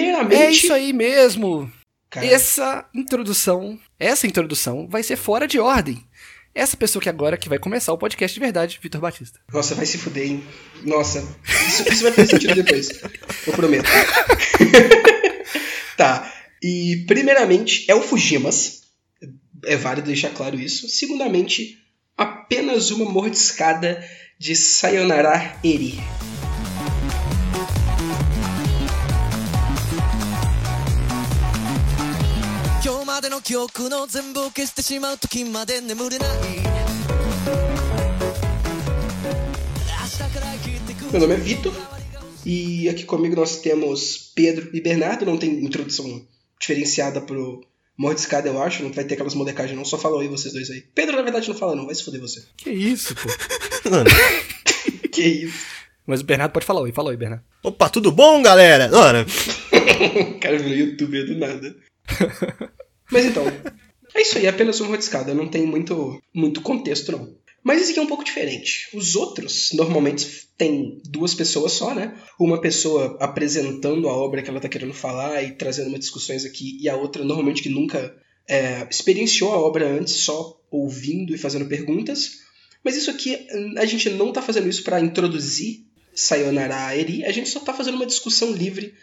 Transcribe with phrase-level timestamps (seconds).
[0.00, 0.42] primeiramente.
[0.42, 1.70] É isso aí mesmo.
[2.08, 6.04] Cara, Essa introdução, essa introdução vai ser fora de ordem.
[6.52, 9.38] Essa pessoa que agora que vai começar o podcast de verdade, Vitor Batista.
[9.52, 10.44] Nossa, vai se fuder, hein?
[10.82, 11.24] Nossa,
[11.68, 12.88] isso, isso vai fazer sentido depois.
[13.46, 13.88] Eu prometo.
[15.96, 16.32] tá.
[16.60, 18.82] E, primeiramente, é o Fujimas.
[19.64, 20.88] É válido deixar claro isso.
[20.88, 21.78] Segundamente,
[22.16, 24.04] apenas uma mordiscada
[24.36, 26.00] de Sayonara Eri.
[33.29, 36.63] の記憶の全部を消してしまう時まで眠れない明日
[40.33, 41.71] から生きてく Meu nome é Vitor.
[42.45, 45.25] E aqui comigo nós temos Pedro e Bernardo.
[45.25, 46.25] Não tem introdução
[46.59, 47.61] diferenciada pro
[47.97, 48.83] mordiscada, eu acho.
[48.83, 49.85] Não vai ter aquelas molecagens, não.
[49.85, 50.81] Só fala aí vocês dois aí.
[50.93, 51.85] Pedro, na verdade, não fala, não.
[51.85, 52.43] Vai se fuder você.
[52.57, 53.89] Que isso, pô.
[53.89, 54.09] Mano.
[55.11, 55.57] Que isso.
[56.07, 57.43] Mas o Bernardo pode falar oi, fala oi, Bernardo.
[57.63, 58.89] Opa, tudo bom, galera?
[58.89, 61.75] Mano, O cara virou youtuber do nada.
[63.10, 63.44] Mas então,
[64.14, 67.40] é isso aí, é apenas uma mordiscada, não tem muito, muito contexto não.
[67.62, 68.88] Mas esse aqui é um pouco diferente.
[68.94, 72.14] Os outros, normalmente, tem duas pessoas só, né?
[72.38, 76.78] Uma pessoa apresentando a obra que ela tá querendo falar e trazendo umas discussões aqui,
[76.80, 78.16] e a outra, normalmente, que nunca
[78.48, 82.38] é, experienciou a obra antes, só ouvindo e fazendo perguntas.
[82.82, 87.48] Mas isso aqui, a gente não tá fazendo isso para introduzir Sayonara Eri, a gente
[87.48, 88.94] só tá fazendo uma discussão livre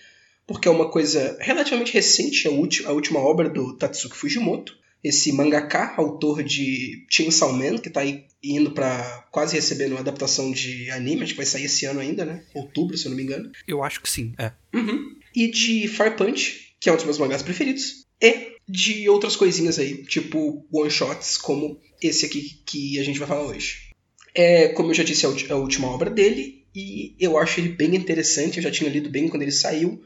[0.48, 6.42] porque é uma coisa relativamente recente, a, última obra do Tatsuki Fujimoto, esse mangaka, autor
[6.42, 11.34] de Chainsaw Man, que tá aí indo pra quase recebendo uma adaptação de anime, acho
[11.34, 12.44] que vai sair esse ano ainda, né?
[12.56, 13.52] Outubro, se eu não me engano.
[13.67, 14.52] Eu acho que sim, é.
[14.73, 15.16] Uhum.
[15.36, 19.78] E de Fire Punch, que é um dos meus mangás preferidos, e de outras coisinhas
[19.80, 23.92] aí, tipo one-shots, como esse aqui que a gente vai falar hoje.
[24.34, 27.70] É, como eu já disse, é ulti- a última obra dele, e eu acho ele
[27.70, 30.04] bem interessante, eu já tinha lido bem quando ele saiu,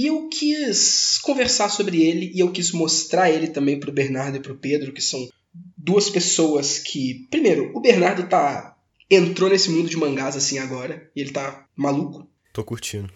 [0.00, 4.40] e eu quis conversar sobre ele, e eu quis mostrar ele também pro Bernardo e
[4.40, 5.28] pro Pedro, que são
[5.76, 7.26] duas pessoas que...
[7.30, 8.78] Primeiro, o Bernardo tá...
[9.10, 12.26] entrou nesse mundo de mangás assim agora, e ele tá maluco.
[12.50, 13.12] tô curtindo.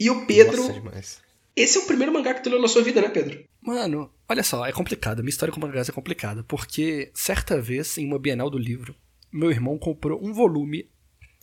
[0.00, 0.56] E o Pedro...
[0.56, 1.22] Nossa, demais.
[1.54, 3.44] Esse é o primeiro mangá que tu leu na sua vida, né, Pedro?
[3.62, 5.20] Mano, olha só, é complicado.
[5.22, 6.42] Minha história com mangás é complicada.
[6.42, 8.92] Porque certa vez, em uma Bienal do Livro,
[9.32, 10.90] meu irmão comprou um volume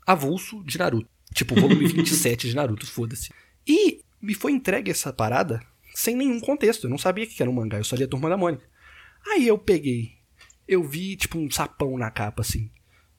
[0.06, 1.08] avulso de Naruto.
[1.34, 3.30] Tipo, o volume 27 de Naruto, foda-se.
[3.66, 5.62] E me foi entregue essa parada
[5.94, 6.86] sem nenhum contexto.
[6.86, 8.64] Eu não sabia que era um mangá, eu só lia a Turma da Mônica.
[9.28, 10.14] Aí eu peguei,
[10.68, 12.70] eu vi, tipo, um sapão na capa, assim.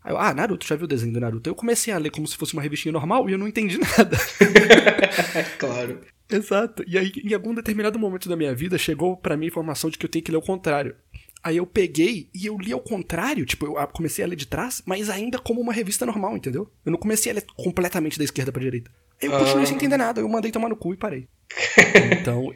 [0.02, 1.48] Aí eu, ah, Naruto, já viu o desenho do Naruto?
[1.48, 4.16] Eu comecei a ler como se fosse uma revistinha normal e eu não entendi nada.
[5.58, 6.00] Claro.
[6.28, 6.82] Exato.
[6.86, 9.98] E aí, em algum determinado momento da minha vida, chegou pra mim a informação de
[9.98, 10.96] que eu tenho que ler o contrário.
[11.42, 14.82] Aí eu peguei e eu li ao contrário, tipo, eu comecei a ler de trás,
[14.86, 16.70] mas ainda como uma revista normal, entendeu?
[16.84, 18.90] Eu não comecei a ler completamente da esquerda pra direita.
[19.22, 19.66] Eu continuei Ah.
[19.66, 21.28] sem entender nada, eu mandei tomar no cu e parei.
[22.20, 22.52] Então,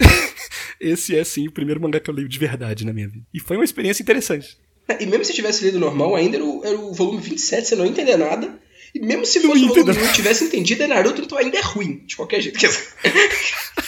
[0.80, 3.24] esse é sim o primeiro mangá que eu leio de verdade na minha vida.
[3.32, 4.56] E foi uma experiência interessante.
[5.00, 7.84] E mesmo se tivesse lido normal, ainda era o, era o volume 27, você não
[7.84, 8.58] ia entender nada.
[8.94, 11.60] E mesmo se Não fosse o volume 1 tivesse entendido, é Naruto, então ainda é
[11.60, 12.06] ruim.
[12.06, 12.58] De qualquer jeito.
[12.58, 12.94] Que os,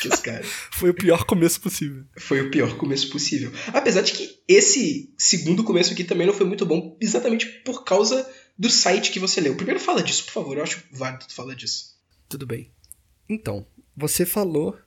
[0.00, 0.46] que os caras.
[0.72, 2.04] Foi o pior começo possível.
[2.18, 3.50] Foi o pior começo possível.
[3.72, 8.26] Apesar de que esse segundo começo aqui também não foi muito bom, exatamente por causa
[8.58, 9.54] do site que você leu.
[9.56, 10.56] Primeiro fala disso, por favor.
[10.58, 11.98] Eu acho válido tu falar disso.
[12.30, 12.70] Tudo bem.
[13.28, 14.78] Então, você falou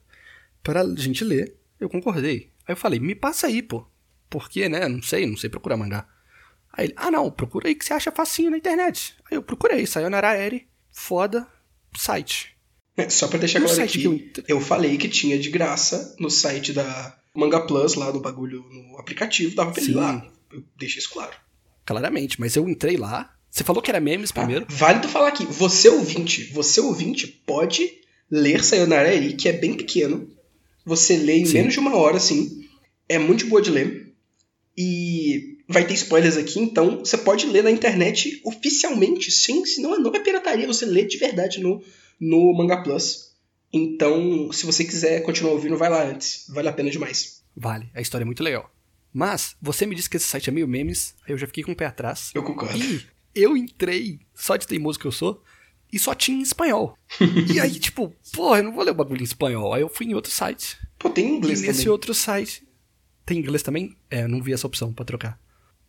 [0.62, 2.50] pra gente ler, eu concordei.
[2.66, 3.86] Aí eu falei, me passa aí, pô.
[4.30, 4.88] Porque, né?
[4.88, 6.08] Não sei, não sei procurar mangá.
[6.72, 9.14] Aí ele, ah não, procura aí que você acha facinho na internet.
[9.30, 11.46] Aí eu procurei, Sayonara Eri, foda,
[11.94, 12.56] site.
[12.96, 16.30] É, só pra deixar No claro aqui, eu eu falei que tinha de graça no
[16.30, 20.26] site da Manga Plus, lá no bagulho, no aplicativo, dava pra ele ir lá.
[20.50, 21.34] Eu deixei isso claro.
[21.84, 23.33] Claramente, mas eu entrei lá.
[23.54, 24.66] Você falou que era memes primeiro.
[24.68, 27.88] Válido falar aqui, você ouvinte, você ouvinte pode
[28.28, 30.28] ler Sayonara Eri, que é bem pequeno.
[30.84, 31.58] Você lê em Sim.
[31.58, 32.66] menos de uma hora, assim.
[33.08, 34.12] É muito boa de ler.
[34.76, 40.00] E vai ter spoilers aqui, então você pode ler na internet oficialmente, sem, se não,
[40.00, 41.80] não é pirataria, você lê de verdade no,
[42.20, 43.36] no Manga Plus.
[43.72, 46.44] Então, se você quiser continuar ouvindo, vai lá antes.
[46.48, 47.40] Vale a pena demais.
[47.56, 48.68] Vale, a história é muito legal.
[49.12, 51.70] Mas, você me disse que esse site é meio memes, aí eu já fiquei com
[51.70, 52.32] o pé atrás.
[52.34, 52.76] Eu concordo.
[52.76, 55.42] E eu entrei, só de teimoso que eu sou,
[55.92, 56.96] e só tinha em espanhol.
[57.52, 59.72] e aí, tipo, porra, eu não vou ler o bagulho em espanhol.
[59.72, 60.76] Aí eu fui em outro site.
[60.98, 61.92] Pô, tem E inglês nesse também.
[61.92, 62.66] outro site.
[63.24, 63.96] Tem inglês também?
[64.10, 65.38] É, eu não vi essa opção pra trocar.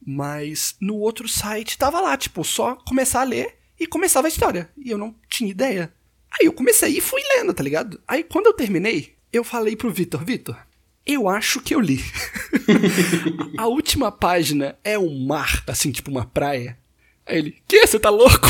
[0.05, 4.69] Mas no outro site tava lá, tipo, só começar a ler e começava a história.
[4.77, 5.93] E eu não tinha ideia.
[6.39, 7.99] Aí eu comecei e fui lendo, tá ligado?
[8.07, 10.57] Aí quando eu terminei, eu falei pro Vitor, Vitor,
[11.05, 11.99] eu acho que eu li.
[13.57, 16.77] a última página é um mar, assim, tipo uma praia.
[17.25, 17.85] Aí ele, que?
[17.85, 18.45] Você tá louco?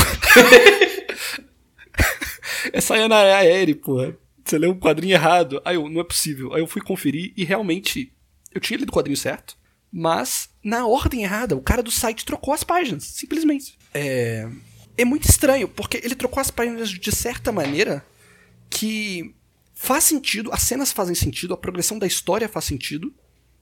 [2.72, 4.16] é Sayonara Eri, porra.
[4.44, 5.60] você leu um quadrinho errado.
[5.64, 6.54] Aí eu, não é possível.
[6.54, 8.12] Aí eu fui conferir e realmente
[8.52, 9.56] eu tinha lido o quadrinho certo,
[9.92, 11.56] mas na ordem errada.
[11.56, 13.78] O cara do site trocou as páginas, simplesmente.
[13.94, 14.48] É,
[14.96, 18.04] é muito estranho, porque ele trocou as páginas de certa maneira
[18.68, 19.34] que
[19.74, 23.14] faz sentido, as cenas fazem sentido, a progressão da história faz sentido,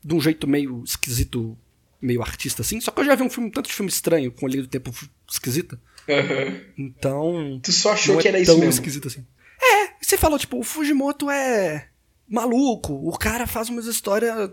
[0.03, 1.59] de um jeito meio esquisito,
[2.05, 2.81] meio artista assim.
[2.81, 4.69] Só que eu já vi um filme, tanto de filme estranho, com a linha do
[4.69, 4.93] tempo
[5.31, 5.81] esquisita.
[6.09, 6.61] Aham.
[6.79, 7.61] Então.
[7.63, 8.71] Tu só achou que é era isso mesmo.
[8.71, 9.25] esquisito assim.
[9.61, 11.89] É, você falou, tipo, o Fujimoto é
[12.29, 14.51] maluco, o cara faz umas histórias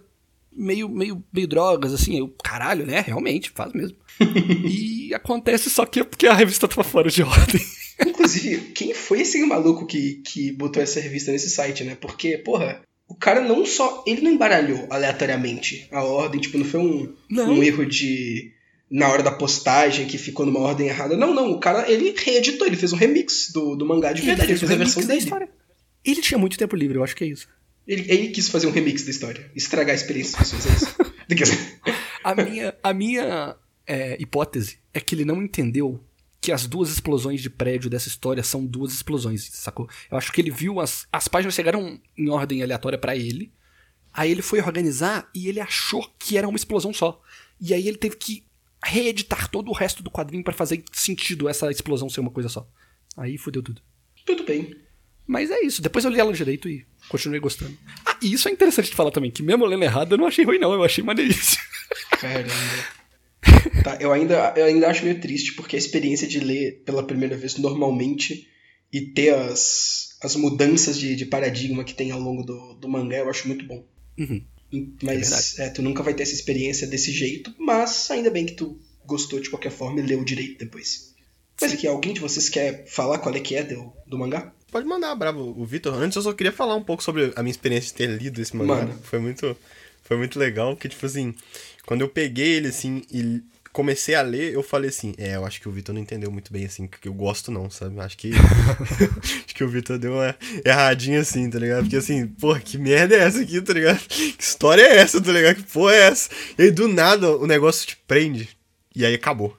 [0.51, 2.17] meio, meio, meio drogas, assim.
[2.17, 3.01] Eu, caralho, né?
[3.01, 3.97] Realmente, faz mesmo.
[4.67, 7.61] e acontece só que é porque a revista tava fora de ordem.
[8.05, 11.95] Inclusive, quem foi esse maluco que, que botou essa revista nesse site, né?
[11.99, 14.03] Porque, porra, o cara não só.
[14.07, 17.53] Ele não embaralhou aleatoriamente a ordem, tipo, não foi um, Não.
[17.53, 18.51] um erro de.
[18.89, 21.15] Na hora da postagem que ficou numa ordem errada.
[21.15, 21.51] Não, não.
[21.51, 24.51] O cara, ele reeditou, ele fez um remix do, do mangá de verdade.
[24.51, 25.23] Ele fez a remix versão da dele.
[25.25, 25.49] história.
[26.03, 27.47] Ele tinha muito tempo livre, eu acho que é isso.
[27.87, 29.49] Ele, ele quis fazer um remix da história.
[29.55, 30.95] Estragar a experiência das pessoas, é isso.
[32.23, 33.55] A minha, a minha
[33.87, 35.99] é, hipótese é que ele não entendeu
[36.41, 39.87] que as duas explosões de prédio dessa história são duas explosões, sacou?
[40.09, 43.53] Eu acho que ele viu as, as páginas chegaram em ordem aleatória pra ele.
[44.11, 47.21] Aí ele foi organizar e ele achou que era uma explosão só.
[47.59, 48.43] E aí ele teve que
[48.83, 52.67] reeditar todo o resto do quadrinho pra fazer sentido essa explosão ser uma coisa só.
[53.15, 53.79] Aí fudeu tudo.
[54.25, 54.75] Tudo bem.
[55.27, 55.79] Mas é isso.
[55.79, 57.77] Depois eu li ela direito e continuei gostando.
[58.03, 60.43] Ah, e isso é interessante de falar também, que mesmo lendo errado eu não achei
[60.43, 61.61] ruim não, eu achei maneiríssimo.
[62.19, 62.51] Caramba.
[63.83, 67.35] Tá, eu ainda, eu ainda acho meio triste, porque a experiência de ler pela primeira
[67.35, 68.47] vez normalmente
[68.91, 73.17] e ter as, as mudanças de, de paradigma que tem ao longo do, do mangá,
[73.17, 73.85] eu acho muito bom.
[74.17, 74.43] Uhum.
[75.03, 78.79] Mas é, tu nunca vai ter essa experiência desse jeito, mas ainda bem que tu
[79.05, 81.11] gostou de qualquer forma e leu direito depois.
[81.59, 84.51] Mas aqui, alguém de vocês quer falar qual é que é do, do mangá?
[84.71, 85.93] Pode mandar, bravo, o Vitor.
[85.93, 88.55] Antes eu só queria falar um pouco sobre a minha experiência de ter lido esse
[88.55, 88.77] mangá.
[88.77, 88.93] Manda.
[89.03, 89.55] Foi muito,
[90.11, 91.33] foi muito legal, porque, tipo assim,
[91.85, 93.41] quando eu peguei ele, assim, e
[93.71, 96.51] comecei a ler, eu falei assim, é, eu acho que o Vitor não entendeu muito
[96.51, 97.97] bem, assim, que eu gosto não, sabe?
[97.97, 100.35] Acho que, acho que o Vitor deu uma
[100.65, 101.83] erradinha, assim, tá ligado?
[101.83, 104.01] Porque, assim, porra, que merda é essa aqui, tá ligado?
[104.05, 105.55] Que história é essa, tá ligado?
[105.55, 106.29] Que porra é essa?
[106.57, 108.49] E aí, do nada, o negócio te prende,
[108.93, 109.55] e aí acabou.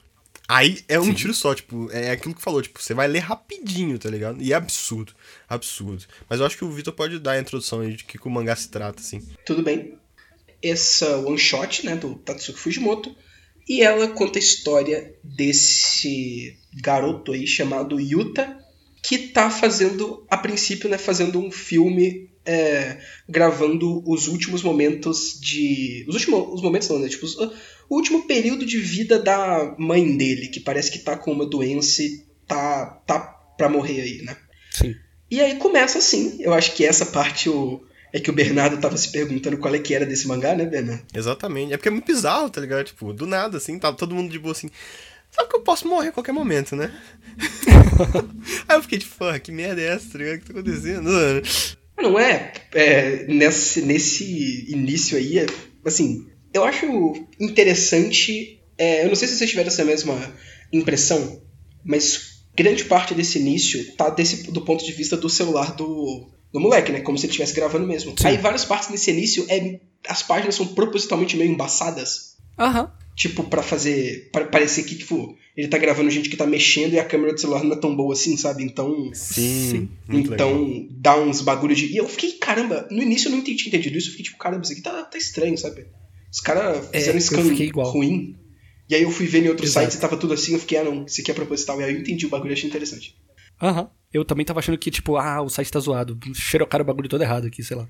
[0.47, 3.97] Aí é um tiro só, tipo, é aquilo que falou, tipo, você vai ler rapidinho,
[3.97, 4.39] tá ligado?
[4.39, 5.13] E é absurdo,
[5.49, 6.03] absurdo.
[6.29, 8.29] Mas eu acho que o Vitor pode dar a introdução aí de que, que o
[8.29, 9.19] mangá se trata, assim.
[9.47, 9.97] Tudo bem.
[10.63, 13.13] Essa one shot, né, do Tatsuki Fujimoto,
[13.67, 18.57] e ela conta a história desse garoto aí chamado Yuta,
[19.01, 26.05] que tá fazendo, a princípio, né, fazendo um filme é, gravando os últimos momentos de.
[26.09, 27.07] Os últimos os momentos não, né?
[27.07, 31.31] Tipo, os- o último período de vida da mãe dele, que parece que tá com
[31.31, 33.19] uma doença e tá, tá
[33.57, 34.35] pra morrer aí, né?
[34.71, 34.93] Sim.
[35.31, 36.35] E aí começa assim.
[36.41, 37.81] Eu acho que essa parte o,
[38.13, 41.03] é que o Bernardo tava se perguntando qual é que era desse mangá, né, Bernardo?
[41.13, 41.73] Exatamente.
[41.73, 42.85] É porque é muito bizarro, tá ligado?
[42.85, 44.69] Tipo, do nada, assim, tava todo mundo de boa assim.
[45.31, 46.93] Sabe que eu posso morrer a qualquer momento, né?
[48.69, 50.35] Aí eu fiquei tipo, porra, que merda é essa, tá ligado?
[50.35, 51.09] O que tá acontecendo?
[51.97, 55.45] Não é, é nesse, nesse início aí, é,
[55.85, 58.59] assim, eu acho interessante.
[58.77, 60.19] é, eu não sei se vocês tiveram essa mesma
[60.71, 61.41] impressão,
[61.83, 66.59] mas grande parte desse início tá desse, do ponto de vista do celular do, do
[66.59, 67.01] moleque, né?
[67.01, 68.13] Como se ele estivesse gravando mesmo.
[68.17, 68.27] Sim.
[68.27, 72.37] Aí várias partes desse início, é, as páginas são propositalmente meio embaçadas.
[72.57, 72.91] Aham.
[73.15, 74.29] Tipo, pra fazer.
[74.31, 77.39] para parecer que, tipo, ele tá gravando gente que tá mexendo e a câmera do
[77.39, 78.63] celular não é tão boa assim, sabe?
[78.63, 79.11] Então.
[79.13, 79.89] Sim, Sim.
[80.07, 80.49] muito legal.
[80.49, 81.87] então, dá uns bagulho de.
[81.87, 84.63] E eu fiquei, caramba, no início eu não entendi, entendido isso, eu fiquei tipo, caramba,
[84.63, 85.85] isso aqui tá, tá estranho, sabe?
[86.31, 88.35] Os caras É, fizeram eu um scan ruim.
[88.89, 89.85] E aí eu fui ver em outros Exato.
[89.85, 91.79] sites e tava tudo assim, eu fiquei, ah não, isso aqui é proposital.
[91.79, 93.15] E aí eu entendi o bagulho e achei interessante.
[93.61, 93.89] Aham.
[94.13, 96.17] Eu também tava achando que, tipo, ah, o site tá zoado.
[96.35, 97.87] Xerocaram o bagulho todo errado aqui, sei lá.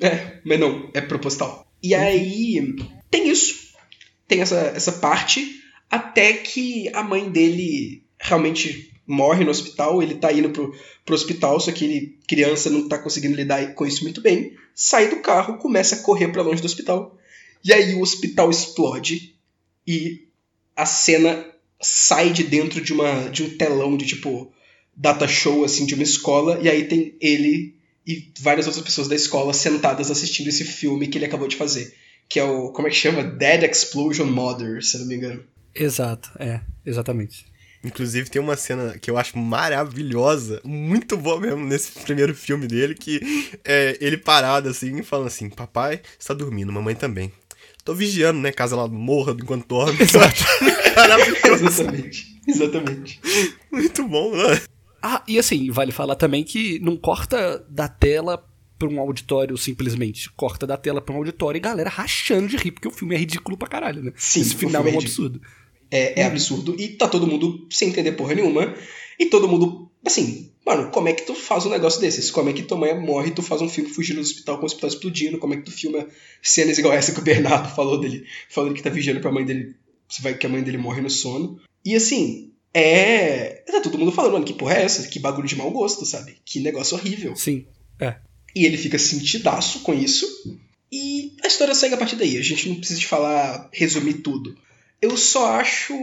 [0.00, 1.66] É, mas não, é proposital.
[1.82, 2.76] E aí,
[3.10, 3.72] tem isso.
[4.28, 10.02] Tem essa, essa parte, até que a mãe dele realmente morre no hospital.
[10.02, 13.86] Ele tá indo pro, pro hospital, só que ele, criança, não tá conseguindo lidar com
[13.86, 14.54] isso muito bem.
[14.74, 17.16] Sai do carro, começa a correr pra longe do hospital.
[17.64, 19.34] E aí o hospital explode
[19.86, 20.28] e
[20.76, 21.46] a cena
[21.80, 24.52] sai de dentro de, uma, de um telão de tipo
[24.96, 27.74] data show assim de uma escola e aí tem ele
[28.06, 31.94] e várias outras pessoas da escola sentadas assistindo esse filme que ele acabou de fazer.
[32.28, 32.70] Que é o.
[32.70, 33.22] Como é que chama?
[33.22, 35.44] Dead Explosion Mother, se eu não me engano.
[35.74, 37.46] Exato, é, exatamente.
[37.82, 42.94] Inclusive tem uma cena que eu acho maravilhosa, muito boa mesmo nesse primeiro filme dele,
[42.94, 43.20] que
[43.62, 47.30] é ele parado assim, falando assim, papai está dormindo, mamãe também.
[47.84, 50.00] Tô vigiando, né, caso ela morra enquanto dorme.
[50.00, 50.44] Exato.
[50.96, 51.66] Maravilhoso.
[51.66, 52.40] Exatamente.
[52.48, 53.20] Exatamente.
[53.70, 54.62] Muito bom, né?
[55.06, 58.42] Ah, e assim, vale falar também que não corta da tela
[58.78, 60.30] pra um auditório simplesmente.
[60.30, 63.18] Corta da tela pra um auditório e galera rachando de rir, porque o filme é
[63.18, 64.12] ridículo pra caralho, né?
[64.16, 65.42] Sim, Esse o final é é um absurdo.
[65.90, 66.74] É, é absurdo.
[66.78, 68.74] E tá todo mundo sem entender porra nenhuma.
[69.18, 72.30] E todo mundo, assim, mano, como é que tu faz um negócio desses?
[72.30, 74.62] Como é que tua mãe morre e tu faz um filme fugindo do hospital com
[74.62, 75.36] o hospital explodindo?
[75.36, 76.08] Como é que tu filma
[76.42, 79.76] cenas igual essa que o Bernardo falou dele, falando que tá vigiando pra mãe dele,
[80.08, 81.60] se vai que a mãe dele morre no sono.
[81.84, 83.62] E assim, é.
[83.66, 85.06] Tá todo mundo falando, mano, que porra é essa?
[85.08, 86.36] Que bagulho de mau gosto, sabe?
[86.44, 87.34] Que negócio horrível.
[87.36, 87.66] Sim.
[88.00, 88.16] É.
[88.54, 90.26] E ele fica sentidaço com isso.
[90.90, 92.36] E a história segue a partir daí.
[92.36, 94.56] A gente não precisa de falar, resumir tudo.
[95.00, 95.94] Eu só acho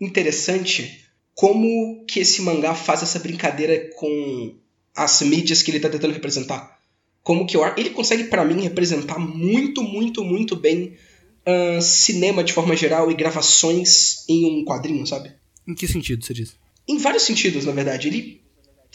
[0.00, 4.54] interessante como que esse mangá faz essa brincadeira com
[4.94, 6.78] as mídias que ele tá tentando representar.
[7.22, 10.96] Como que eu, ele consegue, pra mim, representar muito, muito, muito bem
[11.46, 15.32] ah, cinema de forma geral e gravações em um quadrinho, sabe?
[15.66, 16.56] Em que sentido você diz?
[16.86, 18.08] Em vários sentidos, na verdade.
[18.08, 18.40] Ele.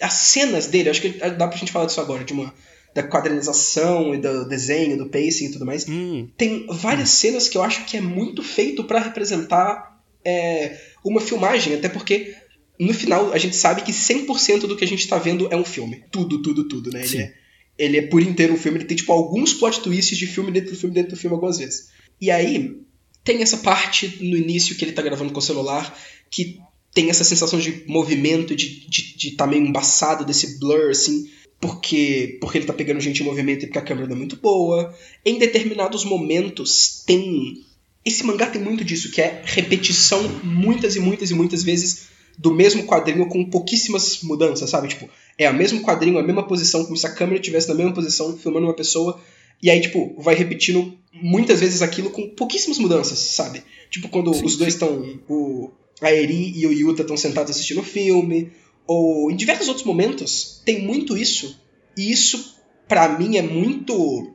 [0.02, 2.54] As cenas dele, acho que dá pra gente falar disso agora, de uma.
[2.94, 5.88] Da quadrinização e do desenho, do pacing e tudo mais.
[5.88, 11.22] Hum, Tem várias cenas que eu acho que é muito feito pra representar é, uma
[11.22, 12.36] filmagem, até porque
[12.80, 15.66] no final a gente sabe que 100% do que a gente tá vendo é um
[15.66, 16.04] filme.
[16.10, 17.04] Tudo, tudo, tudo, né?
[17.04, 17.34] Ele é,
[17.78, 20.72] ele é por inteiro um filme, ele tem tipo alguns plot twists de filme dentro
[20.72, 21.90] do filme, dentro do filme algumas vezes.
[22.20, 22.76] E aí,
[23.24, 25.96] tem essa parte no início que ele tá gravando com o celular
[26.30, 26.60] que
[26.94, 32.38] tem essa sensação de movimento, de, de, de tá meio embaçado desse blur, assim, porque,
[32.40, 34.94] porque ele tá pegando gente em movimento e porque a câmera não é muito boa.
[35.26, 37.66] Em determinados momentos tem.
[38.04, 42.08] Esse mangá tem muito disso, que é repetição muitas e muitas e muitas vezes
[42.38, 44.88] do mesmo quadrinho com pouquíssimas mudanças, sabe?
[44.88, 47.94] Tipo, é o mesmo quadrinho, a mesma posição, como se a câmera estivesse na mesma
[47.94, 49.22] posição, filmando uma pessoa,
[49.62, 53.62] e aí, tipo, vai repetindo muitas vezes aquilo com pouquíssimas mudanças, sabe?
[53.92, 55.20] Tipo, quando Sim, os dois estão.
[55.28, 58.51] O a Eri e o Yuta estão sentados assistindo o filme,
[58.88, 61.60] ou em diversos outros momentos, tem muito isso.
[61.98, 62.56] E isso,
[62.88, 64.34] pra mim, é muito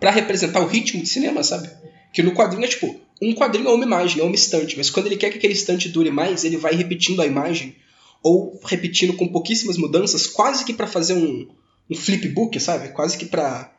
[0.00, 1.70] pra representar o ritmo de cinema, sabe?
[2.12, 5.06] Que no quadrinho é tipo, um quadrinho é uma imagem, é uma estante, mas quando
[5.06, 7.76] ele quer que aquele estante dure mais, ele vai repetindo a imagem,
[8.22, 11.48] ou repetindo com pouquíssimas mudanças, quase que pra fazer um,
[11.88, 12.88] um flipbook, sabe?
[12.90, 13.72] Quase que pra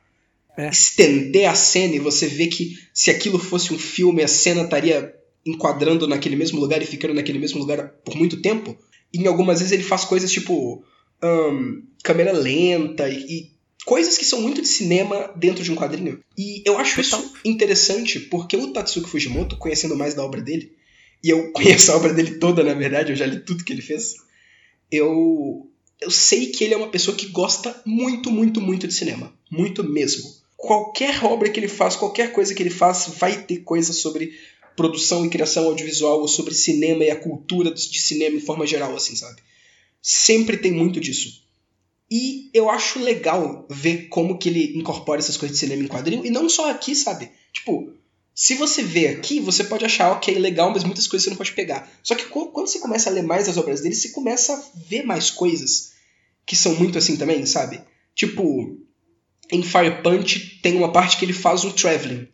[0.57, 0.69] É.
[0.69, 5.13] estender a cena e você vê que se aquilo fosse um filme, a cena estaria
[5.45, 8.77] enquadrando naquele mesmo lugar e ficando naquele mesmo lugar por muito tempo.
[9.13, 10.83] E em algumas vezes ele faz coisas tipo
[11.21, 13.53] ahn, câmera lenta e, e
[13.85, 16.19] coisas que são muito de cinema dentro de um quadrinho.
[16.37, 20.73] E eu acho isso interessante porque o Tatsuki Fujimoto, conhecendo mais da obra dele,
[21.23, 23.81] e eu conheço a obra dele toda, na verdade, eu já li tudo que ele
[23.81, 24.15] fez,
[24.91, 25.69] eu,
[25.99, 29.33] eu sei que ele é uma pessoa que gosta muito, muito, muito de cinema.
[29.49, 30.31] Muito mesmo.
[30.55, 34.33] Qualquer obra que ele faz, qualquer coisa que ele faz, vai ter coisa sobre
[34.75, 38.95] produção e criação audiovisual, ou sobre cinema e a cultura de cinema em forma geral,
[38.95, 39.41] assim, sabe?
[40.01, 41.43] Sempre tem muito disso.
[42.11, 46.25] E eu acho legal ver como que ele incorpora essas coisas de cinema em quadrinho,
[46.25, 47.31] e não só aqui, sabe?
[47.51, 47.91] Tipo,
[48.35, 51.53] se você vê aqui, você pode achar, ok, legal, mas muitas coisas você não pode
[51.53, 51.91] pegar.
[52.03, 54.63] Só que qu- quando você começa a ler mais as obras dele, você começa a
[54.87, 55.93] ver mais coisas
[56.45, 57.81] que são muito assim também, sabe?
[58.15, 58.77] Tipo,
[59.51, 62.27] em Fire Punch tem uma parte que ele faz um traveling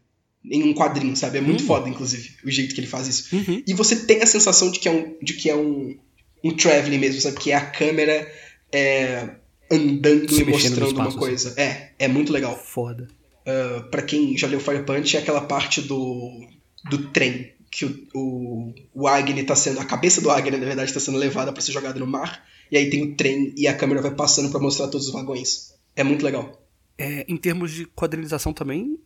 [0.44, 1.38] em um quadrinho, sabe?
[1.38, 1.68] É muito Hum.
[1.68, 3.36] foda, inclusive, o jeito que ele faz isso.
[3.36, 3.62] Uhum.
[3.68, 5.98] E você tem a sensação de que é um, de que é um,
[6.44, 7.38] um traveling mesmo, sabe?
[7.38, 8.32] Que é a câmera
[8.72, 9.30] é,
[9.72, 11.18] andando Se e mostrando uma assim.
[11.18, 11.54] coisa.
[11.58, 12.58] É, é muito legal.
[12.58, 13.08] Foda.
[13.46, 16.48] Uh, pra quem já leu Fire Punch, é aquela parte do,
[16.90, 17.54] do trem.
[17.72, 19.80] Que o, o, o Agni tá sendo.
[19.80, 22.44] A cabeça do Agni, na verdade, tá sendo levada pra ser jogada no mar.
[22.72, 25.74] E aí tem o trem e a câmera vai passando pra mostrar todos os vagões.
[25.96, 26.64] É muito legal.
[26.98, 28.98] É, em termos de quadrinização também,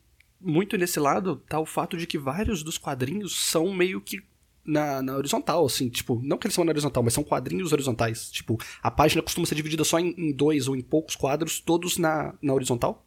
[0.43, 4.21] muito nesse lado tá o fato de que vários dos quadrinhos são meio que
[4.65, 8.31] na, na horizontal, assim, tipo, não que eles são na horizontal, mas são quadrinhos horizontais.
[8.31, 11.97] Tipo, a página costuma ser dividida só em, em dois ou em poucos quadros, todos
[11.97, 13.05] na, na horizontal.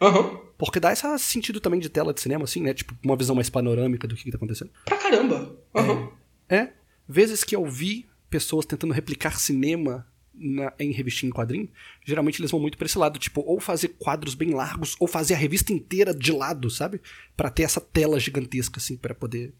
[0.00, 0.40] Aham.
[0.56, 2.72] Porque dá esse sentido também de tela de cinema, assim, né?
[2.72, 4.70] Tipo, uma visão mais panorâmica do que, que tá acontecendo.
[4.84, 5.56] Pra caramba.
[5.74, 6.10] Aham.
[6.48, 6.72] É,
[7.08, 11.68] vezes que eu vi pessoas tentando replicar cinema na- em revistinha em quadrinho,
[12.04, 15.34] geralmente eles vão muito pra esse lado, tipo, ou fazer quadros bem largos, ou fazer
[15.34, 17.00] a revista inteira de lado, sabe?
[17.36, 19.54] Pra ter essa tela gigantesca, assim, pra poder.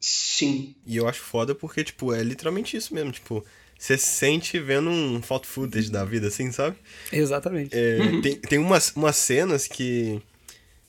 [0.00, 0.74] Sim.
[0.86, 3.10] E eu acho foda porque, tipo, é literalmente isso mesmo.
[3.10, 3.44] Tipo,
[3.78, 6.76] você se sente vendo um foto footage da vida, assim, sabe?
[7.12, 7.70] Exatamente.
[7.76, 10.20] É, Tem, tem umas, umas cenas que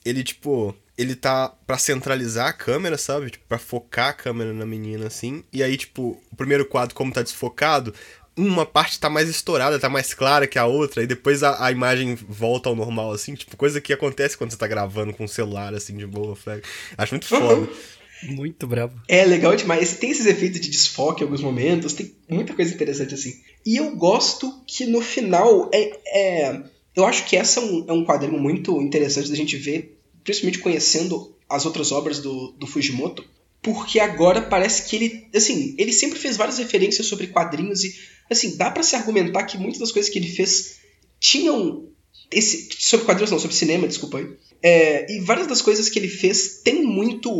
[0.04, 3.30] ele, tipo, ele tá pra centralizar a câmera, sabe?
[3.30, 5.42] Tipo, pra focar a câmera na menina, assim.
[5.52, 7.92] E aí, tipo, o primeiro quadro, como tá desfocado,
[8.46, 11.70] uma parte tá mais estourada, tá mais clara que a outra, e depois a, a
[11.70, 13.34] imagem volta ao normal, assim.
[13.34, 16.34] Tipo, coisa que acontece quando você tá gravando com o celular, assim, de boa.
[16.34, 16.62] Flag.
[16.96, 17.68] Acho muito foda.
[18.22, 19.00] Muito bravo.
[19.08, 19.96] É legal demais.
[19.96, 23.40] Tem esses efeitos de desfoque em alguns momentos, tem muita coisa interessante assim.
[23.64, 25.98] E eu gosto que no final é.
[26.06, 26.62] é
[26.94, 30.58] eu acho que essa é um, é um quadrinho muito interessante da gente ver, principalmente
[30.58, 33.24] conhecendo as outras obras do, do Fujimoto,
[33.62, 37.94] porque agora parece que ele, assim, ele sempre fez várias referências sobre quadrinhos e,
[38.30, 40.78] assim, dá para se argumentar que muitas das coisas que ele fez
[41.18, 41.88] tinham
[42.32, 44.28] esse sobre quadrinhos não, sobre cinema, desculpa aí.
[44.62, 47.30] É, e várias das coisas que ele fez tem muito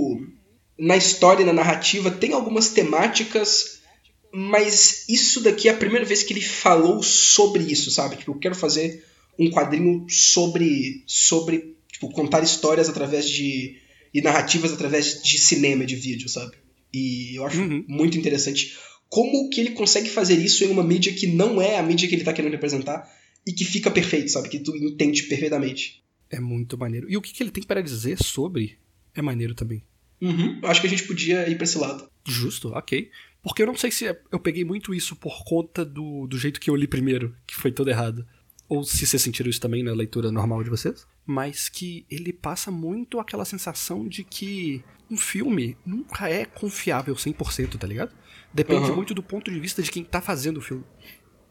[0.78, 3.80] na história, na narrativa, tem algumas temáticas,
[4.32, 8.16] mas isso daqui é a primeira vez que ele falou sobre isso, sabe?
[8.16, 9.04] Tipo, eu quero fazer
[9.38, 13.78] um quadrinho sobre sobre tipo, contar histórias através de
[14.12, 16.56] e narrativas através de cinema, de vídeo, sabe?
[16.92, 17.84] E eu acho Uhum.
[17.88, 18.76] muito interessante
[19.08, 22.14] como que ele consegue fazer isso em uma mídia que não é a mídia que
[22.14, 23.08] ele tá querendo representar
[23.46, 24.48] e que fica perfeito, sabe?
[24.48, 26.02] Que tu entende perfeitamente.
[26.30, 27.10] É muito maneiro.
[27.10, 28.78] E o que, que ele tem para dizer sobre
[29.14, 29.82] é maneiro também.
[30.20, 30.60] Uhum.
[30.62, 32.08] Eu acho que a gente podia ir pra esse lado.
[32.26, 33.10] Justo, ok.
[33.42, 36.68] Porque eu não sei se eu peguei muito isso por conta do, do jeito que
[36.68, 38.26] eu li primeiro, que foi todo errado.
[38.70, 41.04] Ou se vocês sentiram isso também na leitura normal de vocês.
[41.26, 47.76] Mas que ele passa muito aquela sensação de que um filme nunca é confiável 100%,
[47.76, 48.14] tá ligado?
[48.54, 48.94] Depende Aham.
[48.94, 50.84] muito do ponto de vista de quem tá fazendo o filme.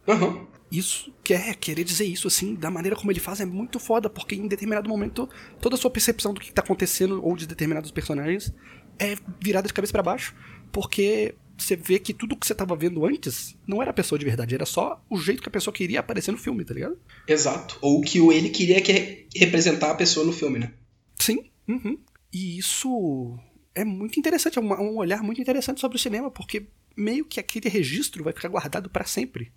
[0.08, 0.48] Aham.
[0.72, 4.36] Isso quer querer dizer isso assim, da maneira como ele faz é muito foda, porque
[4.36, 5.28] em determinado momento
[5.60, 8.54] toda a sua percepção do que tá acontecendo ou de determinados personagens
[8.98, 10.34] é virada de cabeça pra baixo,
[10.72, 14.26] porque você vê que tudo que você tava vendo antes não era a pessoa de
[14.26, 16.98] verdade, era só o jeito que a pessoa queria aparecer no filme, tá ligado?
[17.28, 17.78] Exato.
[17.82, 20.74] Ou que ele queria que re- representar a pessoa no filme, né?
[21.18, 21.50] Sim.
[21.68, 21.98] uhum.
[22.32, 23.38] E isso
[23.76, 27.70] é muito interessante, é um, olhar muito interessante sobre o cinema, porque meio que aquele
[27.70, 29.52] registro vai ficar guardado pra sempre.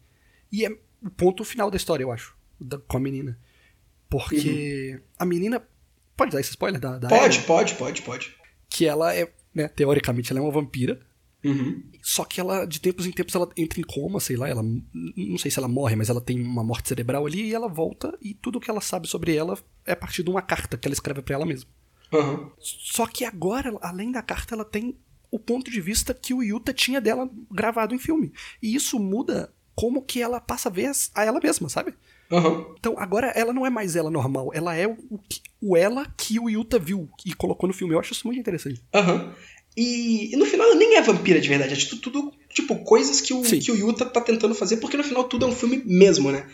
[0.51, 0.71] E é
[1.03, 3.39] o ponto final da história, eu acho, da- com a menina.
[4.09, 5.63] Porque a menina.
[6.17, 7.47] Pode dar esse spoiler da, da Pode, Ellie?
[7.47, 8.37] pode, pode, pode.
[8.69, 11.01] Que ela é, né, teoricamente, ela é uma vampira.
[11.45, 11.83] Uhum.
[12.03, 14.63] Só que ela, de tempos em tempos, ela entra em coma, sei lá, ela.
[14.63, 18.17] Não sei se ela morre, mas ela tem uma morte cerebral ali e ela volta
[18.21, 20.93] e tudo que ela sabe sobre ela é a partir de uma carta que ela
[20.95, 21.69] escreve pra ela mesma.
[22.13, 22.51] Aham.
[22.59, 24.97] Só que agora, além da carta, ela tem
[25.31, 28.33] o ponto de vista que o Yuta tinha dela gravado em filme.
[28.63, 31.95] E isso muda como que ela passa a ver a ela mesma, sabe?
[32.31, 32.75] Aham.
[32.79, 34.99] Então agora ela não é mais ela normal, ela é o,
[35.61, 37.95] o ela que o Yuta viu e colocou no filme.
[37.95, 38.83] Eu acho isso muito interessante.
[38.95, 39.35] Aham.
[39.77, 41.75] E, e no final ela nem é vampira de verdade.
[41.75, 43.59] É tudo, tudo, tipo, coisas que o, Sim.
[43.59, 46.47] que o Yuta tá tentando fazer, porque no final tudo é um filme mesmo, né?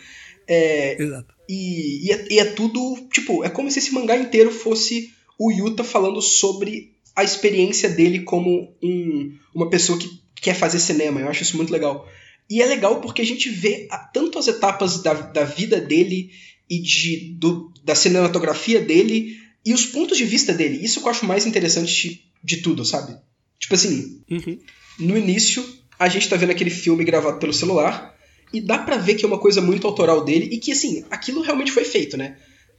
[0.47, 1.33] É, Exato.
[1.47, 5.51] e, e, é, e é tudo, tipo, é como se esse mangá inteiro fosse o
[5.51, 10.09] Yuta falando sobre a experiência dele como um, uma pessoa que
[10.41, 11.19] quer fazer cinema.
[11.19, 12.07] Eu acho isso muito legal.
[12.49, 16.31] E é legal porque a gente vê a- tanto as etapas da, da vida dele
[16.69, 20.83] e de, do, da cinematografia dele e os pontos de vista dele.
[20.83, 23.17] Isso que eu acho mais interessante de, tudo, sabe?
[23.59, 24.59] Tipo assim, Uhum.
[24.99, 25.65] no início,
[25.97, 28.15] a gente tá vendo aquele filme gravado pelo celular
[28.53, 31.41] e dá pra ver que é uma coisa muito autoral dele e que, assim, aquilo
[31.41, 32.37] realmente foi feito, né?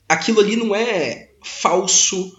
[0.08, 2.32] Aquilo ali não é falso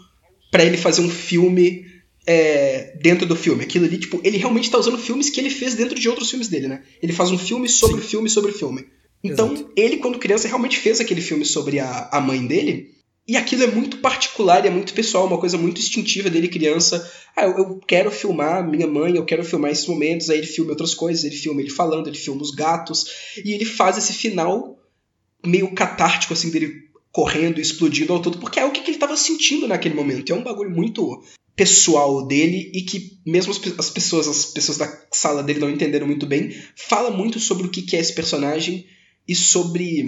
[0.51, 1.85] pra ele fazer um filme
[2.27, 3.63] é, dentro do filme.
[3.63, 6.47] Aquilo ali, tipo, ele realmente tá usando filmes que ele fez dentro de outros filmes
[6.49, 6.83] dele, né?
[7.01, 8.85] Ele faz um filme sobre filme sobre filme.
[9.23, 9.71] Então, Exato.
[9.75, 12.89] ele, quando criança, realmente fez aquele filme sobre a, a mãe dele.
[13.27, 17.09] E aquilo é muito particular e é muito pessoal, uma coisa muito instintiva dele, criança.
[17.35, 20.29] Ah, eu, eu quero filmar minha mãe, eu quero filmar esses momentos.
[20.29, 23.05] Aí ele filma outras coisas, ele filma ele falando, ele filma os gatos.
[23.45, 24.77] E ele faz esse final
[25.45, 29.17] meio catártico, assim, dele correndo explodindo ao todo, porque é o que, que ele tava
[29.17, 30.31] sentindo naquele momento.
[30.31, 31.21] É um bagulho muito
[31.55, 35.69] pessoal dele e que mesmo as, pe- as pessoas as pessoas da sala dele não
[35.69, 38.85] entenderam muito bem fala muito sobre o que é esse personagem
[39.27, 40.07] e sobre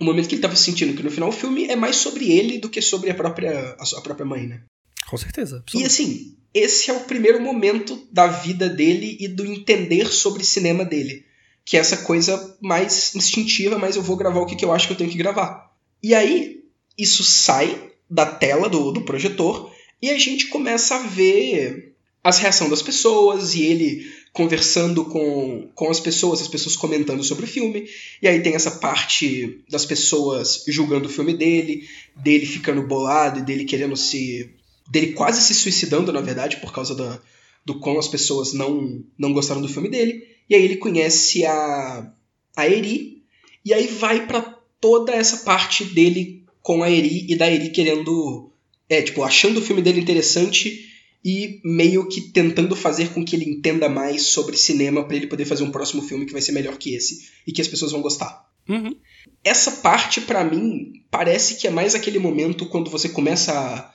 [0.00, 2.58] o momento que ele tava sentindo que no final o filme é mais sobre ele
[2.58, 4.62] do que sobre a própria a sua própria mãe né
[5.08, 5.56] Com certeza.
[5.56, 5.86] e absoluto.
[5.86, 11.24] assim esse é o primeiro momento da vida dele e do entender sobre cinema dele
[11.64, 14.86] que é essa coisa mais instintiva mas eu vou gravar o que, que eu acho
[14.86, 16.62] que eu tenho que gravar e aí
[16.96, 21.93] isso sai da tela do, do projetor e a gente começa a ver
[22.24, 27.44] as reações das pessoas e ele conversando com, com as pessoas, as pessoas comentando sobre
[27.44, 27.86] o filme.
[28.22, 33.42] E aí tem essa parte das pessoas julgando o filme dele, dele ficando bolado e
[33.42, 34.50] dele querendo se.
[34.90, 37.20] dele quase se suicidando, na verdade, por causa da,
[37.64, 40.26] do como as pessoas não, não gostaram do filme dele.
[40.48, 42.10] E aí ele conhece a,
[42.56, 43.22] a Eri,
[43.62, 44.40] e aí vai pra
[44.80, 48.50] toda essa parte dele com a Eri e da Eri querendo.
[48.88, 50.93] É, tipo, achando o filme dele interessante
[51.24, 55.44] e meio que tentando fazer com que ele entenda mais sobre cinema pra ele poder
[55.46, 58.02] fazer um próximo filme que vai ser melhor que esse e que as pessoas vão
[58.02, 58.44] gostar.
[58.68, 58.94] Uhum.
[59.42, 63.92] Essa parte, pra mim, parece que é mais aquele momento quando você começa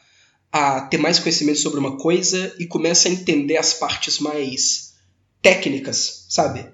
[0.51, 4.93] a, a ter mais conhecimento sobre uma coisa e começa a entender as partes mais
[5.41, 6.65] técnicas, sabe?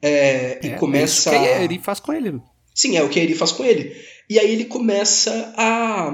[0.00, 1.30] É, e É, começa.
[1.30, 2.40] É isso que a- a Eri faz com ele.
[2.74, 3.94] Sim, é o que ele faz com ele.
[4.28, 6.10] E aí ele começa a,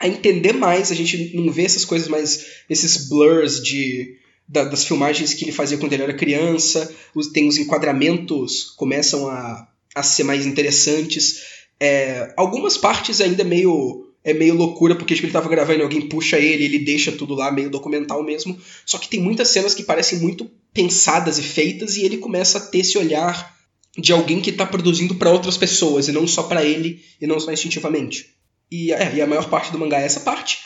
[0.00, 4.16] a entender mais, a gente não vê essas coisas mais, esses blurs de,
[4.48, 9.28] da- das filmagens que ele fazia quando ele era criança, os, tem os enquadramentos começam
[9.28, 11.42] a, a ser mais interessantes.
[11.78, 16.38] É, algumas partes ainda meio é meio loucura, porque tipo, ele tava gravando alguém puxa
[16.38, 18.58] ele, ele deixa tudo lá, meio documental mesmo.
[18.84, 22.60] Só que tem muitas cenas que parecem muito pensadas e feitas, e ele começa a
[22.60, 23.56] ter esse olhar
[23.98, 27.40] de alguém que tá produzindo pra outras pessoas, e não só pra ele, e não
[27.40, 28.34] só instintivamente.
[28.70, 30.58] E, é, e a maior parte do mangá é essa parte.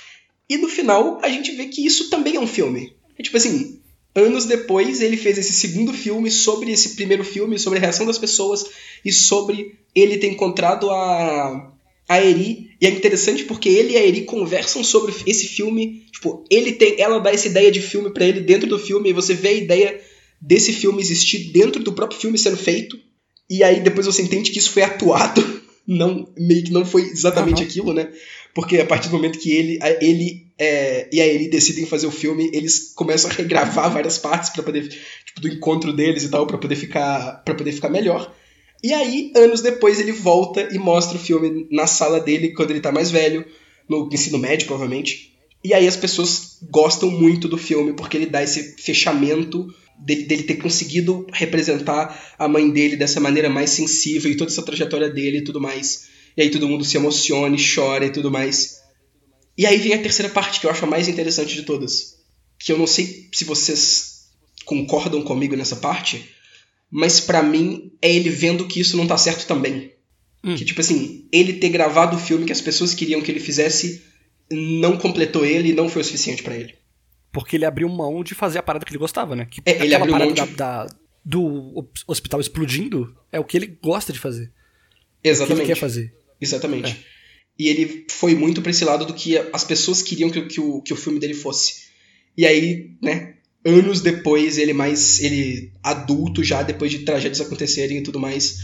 [0.49, 2.95] E no final, a gente vê que isso também é um filme.
[3.19, 3.81] É tipo assim,
[4.15, 8.19] anos depois, ele fez esse segundo filme sobre esse primeiro filme, sobre a reação das
[8.19, 8.65] pessoas,
[9.05, 11.73] e sobre ele ter encontrado a,
[12.09, 12.71] a Eri.
[12.81, 16.05] E é interessante porque ele e a Eri conversam sobre esse filme.
[16.13, 19.15] Tipo, ele tem, ela dá essa ideia de filme pra ele dentro do filme, e
[19.15, 20.01] você vê a ideia
[20.41, 22.99] desse filme existir dentro do próprio filme sendo feito.
[23.49, 25.43] E aí depois você entende que isso foi atuado,
[25.87, 27.67] não meio que não foi exatamente Aham.
[27.71, 28.11] aquilo, né?
[28.55, 32.07] Porque a partir do momento que ele, a- ele é, e a Eri decidem fazer
[32.07, 36.29] o filme, eles começam a regravar várias partes para poder tipo, do encontro deles e
[36.31, 38.33] tal, para poder ficar para poder ficar melhor.
[38.83, 42.81] E aí, anos depois, ele volta e mostra o filme na sala dele quando ele
[42.81, 43.45] tá mais velho,
[43.89, 45.33] no ensino médio, provavelmente.
[45.65, 49.67] E aí as pessoas gostam muito do filme porque ele dá esse fechamento
[49.99, 54.63] dele, dele ter conseguido representar a mãe dele dessa maneira mais sensível e toda essa
[54.63, 56.09] trajetória dele e tudo mais.
[56.37, 58.83] E aí todo mundo se emociona e chora e tudo mais.
[59.57, 62.17] E aí vem a terceira parte, que eu acho a mais interessante de todas.
[62.59, 64.29] Que eu não sei se vocês
[64.65, 66.29] concordam comigo nessa parte,
[66.91, 69.93] mas pra mim é ele vendo que isso não tá certo também.
[70.43, 70.57] Hum.
[70.57, 74.03] Que tipo assim, ele ter gravado o filme que as pessoas queriam que ele fizesse
[74.51, 76.75] não completou ele e não foi o suficiente pra ele.
[77.35, 79.45] Porque ele abriu mão de fazer a parada que ele gostava, né?
[79.51, 80.87] Que É, ele abriu parada mão da, de- da-
[81.25, 81.43] do
[81.79, 84.45] hos- hospital explodindo é o que ele gosta de fazer.
[84.45, 85.61] O que Exatamente.
[85.63, 86.15] ele quer fazer.
[86.41, 86.91] Exatamente.
[86.93, 86.97] É.
[87.59, 90.61] E ele foi muito pra esse lado do que as pessoas queriam que, o- que,
[90.61, 91.85] o, que o filme dele fosse.
[92.37, 95.21] E aí, né, anos depois, ele mais.
[95.21, 98.59] ele adulto já, depois de tragédias acontecerem e tudo mais,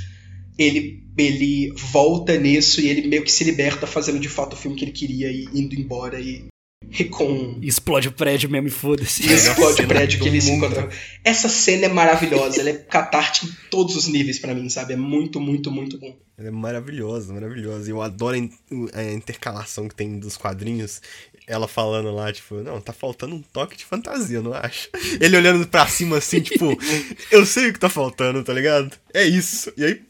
[0.59, 4.77] ele, ele volta nisso e ele meio que se liberta fazendo de fato o filme
[4.77, 6.47] que ele queria e indo embora e.
[6.89, 7.59] e com.
[7.63, 9.31] Explode o prédio mesmo e foda-se.
[9.33, 10.67] Explode o prédio que ele se mundo.
[10.67, 10.89] encontra.
[11.23, 14.95] Essa cena é maravilhosa, ela é catártica em todos os níveis pra mim, sabe?
[14.95, 16.17] É muito, muito, muito bom.
[16.39, 17.89] Ela é maravilhosa, maravilhosa.
[17.89, 18.51] E eu adoro a in-
[18.95, 21.01] a intercalação que tem dos quadrinhos.
[21.47, 24.89] Ela falando lá, tipo, não, tá faltando um toque de fantasia, eu não acho?
[25.21, 26.77] Ele olhando pra cima assim, tipo,
[27.31, 28.97] eu sei o que tá faltando, tá ligado?
[29.13, 29.73] É isso.
[29.77, 30.01] E aí,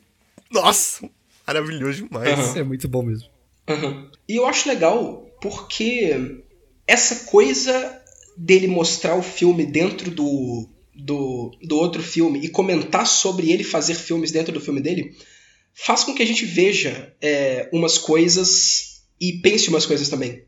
[0.51, 1.09] nossa,
[1.47, 2.29] maravilhoso demais.
[2.39, 2.59] Aham.
[2.59, 3.27] É muito bom mesmo.
[3.67, 4.09] Aham.
[4.29, 6.43] E eu acho legal porque
[6.91, 8.03] essa coisa
[8.37, 13.95] dele mostrar o filme dentro do, do, do outro filme e comentar sobre ele fazer
[13.95, 15.17] filmes dentro do filme dele
[15.73, 20.45] faz com que a gente veja é, umas coisas e pense umas coisas também.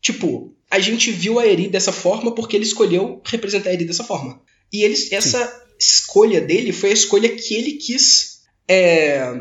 [0.00, 4.02] Tipo, a gente viu a Eri dessa forma porque ele escolheu representar a Eri dessa
[4.02, 4.42] forma.
[4.72, 9.32] E eles, essa escolha dele foi a escolha que ele quis é,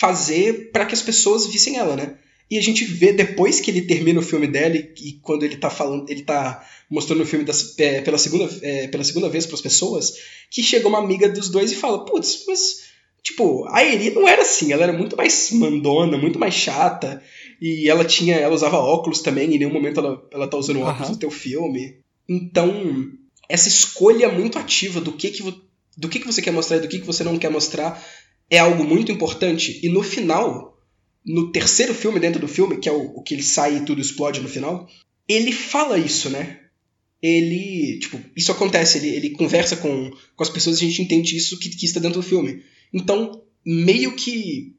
[0.00, 2.18] fazer para que as pessoas vissem ela, né?
[2.50, 5.56] E a gente vê depois que ele termina o filme dela e, e quando ele
[5.56, 9.46] tá falando, ele tá mostrando o filme das- é, pela, segunda, é, pela segunda vez
[9.46, 10.12] para as pessoas,
[10.50, 12.84] que chega uma amiga dos dois e fala: "Putz, mas
[13.22, 17.22] tipo, a Eri não era assim, ela era muito mais mandona, muito mais chata,
[17.60, 21.00] e ela tinha, ela usava óculos também, em nenhum momento ela, ela tá usando óculos
[21.00, 21.10] Aham.
[21.12, 21.96] no teu filme".
[22.28, 23.06] Então,
[23.48, 25.42] essa escolha muito ativa do que que
[25.96, 28.04] do que que você quer mostrar e do que que você não quer mostrar
[28.50, 30.73] é algo muito importante e no final
[31.24, 34.00] no terceiro filme dentro do filme, que é o, o que ele sai e tudo
[34.00, 34.88] explode no final,
[35.28, 36.60] ele fala isso, né?
[37.22, 41.36] Ele, tipo, isso acontece, ele, ele conversa com, com as pessoas e a gente entende
[41.36, 42.62] isso que, que está dentro do filme.
[42.92, 44.76] Então, meio que.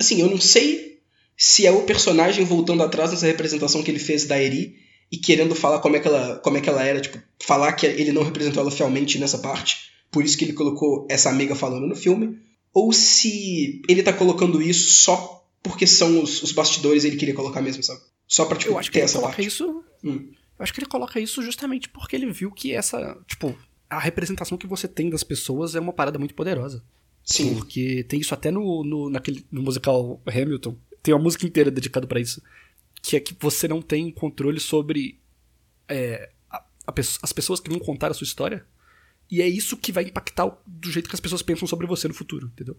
[0.00, 1.00] Assim, eu não sei
[1.36, 4.76] se é o personagem voltando atrás nessa representação que ele fez da Eri
[5.12, 7.86] e querendo falar como é que ela, como é que ela era, tipo, falar que
[7.86, 9.76] ele não representou ela fielmente nessa parte,
[10.10, 12.38] por isso que ele colocou essa amiga falando no filme,
[12.72, 15.33] ou se ele tá colocando isso só
[15.64, 18.00] porque são os, os bastidores ele queria colocar mesmo, sabe?
[18.28, 19.48] Só pra, tipo, Eu acho que ter ele essa coloca parte.
[19.48, 19.84] isso.
[20.04, 20.30] Hum.
[20.56, 23.56] Eu acho que ele coloca isso justamente porque ele viu que essa, tipo,
[23.90, 26.84] a representação que você tem das pessoas é uma parada muito poderosa.
[27.24, 27.54] Sim.
[27.56, 30.76] Porque tem isso até no, no, naquele, no musical Hamilton.
[31.02, 32.40] Tem uma música inteira dedicada pra isso.
[33.02, 35.18] Que é que você não tem controle sobre
[35.88, 38.64] é, a- a as pessoas que vão contar a sua história.
[39.30, 42.14] E é isso que vai impactar do jeito que as pessoas pensam sobre você no
[42.14, 42.76] futuro, entendeu?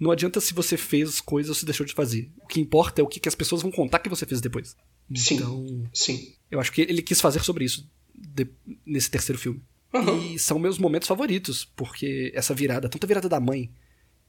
[0.00, 2.30] Não adianta se você fez coisas ou se deixou de fazer.
[2.42, 4.74] O que importa é o que, que as pessoas vão contar que você fez depois.
[5.14, 5.34] Sim.
[5.34, 6.32] Então, Sim.
[6.50, 8.48] eu acho que ele quis fazer sobre isso de-
[8.86, 9.62] nesse terceiro filme.
[9.92, 10.16] Aham.
[10.32, 13.70] E são meus momentos favoritos, porque essa virada, tanto a virada da mãe,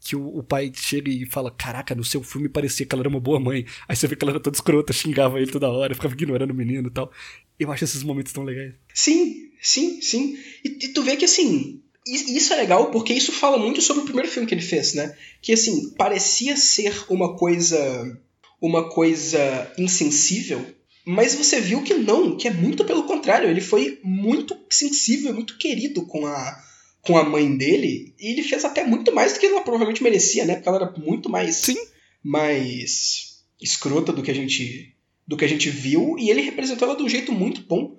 [0.04, 3.10] que o, o pai chega e fala: Caraca, no seu filme parecia que ela era
[3.10, 3.66] uma boa mãe.
[3.88, 6.56] Aí você vê que ela era toda escrota, xingava ele toda hora, ficava ignorando o
[6.56, 7.12] menino e tal.
[7.60, 8.74] Eu acho esses momentos tão legais.
[8.94, 10.36] Sim, sim, sim.
[10.66, 11.84] E, e tu vê que assim.
[12.08, 14.94] I- Isso é legal porque isso fala muito sobre o primeiro filme que ele fez,
[14.94, 15.16] né?
[15.42, 18.20] Que assim, parecia ser uma coisa.
[18.62, 20.64] Uma coisa insensível,
[21.04, 23.50] mas você viu que não, que é muito pelo contrário.
[23.50, 26.64] Ele foi muito sensível, muito querido com a,
[27.02, 28.14] com a mãe dele.
[28.20, 30.54] E ele fez até muito mais do que ela provavelmente merecia, né?
[30.56, 31.56] Porque ela era muito mais.
[31.56, 31.76] Sim.
[32.24, 34.96] Mais escrota do que a gente.
[35.28, 36.16] Do que a gente viu.
[36.20, 37.98] E ele representou ela de um jeito muito bom.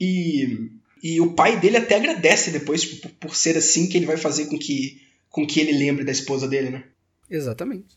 [0.00, 0.68] E,
[1.02, 4.46] e o pai dele até agradece depois tipo, por, ser assim que ele vai fazer
[4.46, 6.84] com que, com que ele lembre da esposa dele, né?
[7.28, 7.96] Exatamente.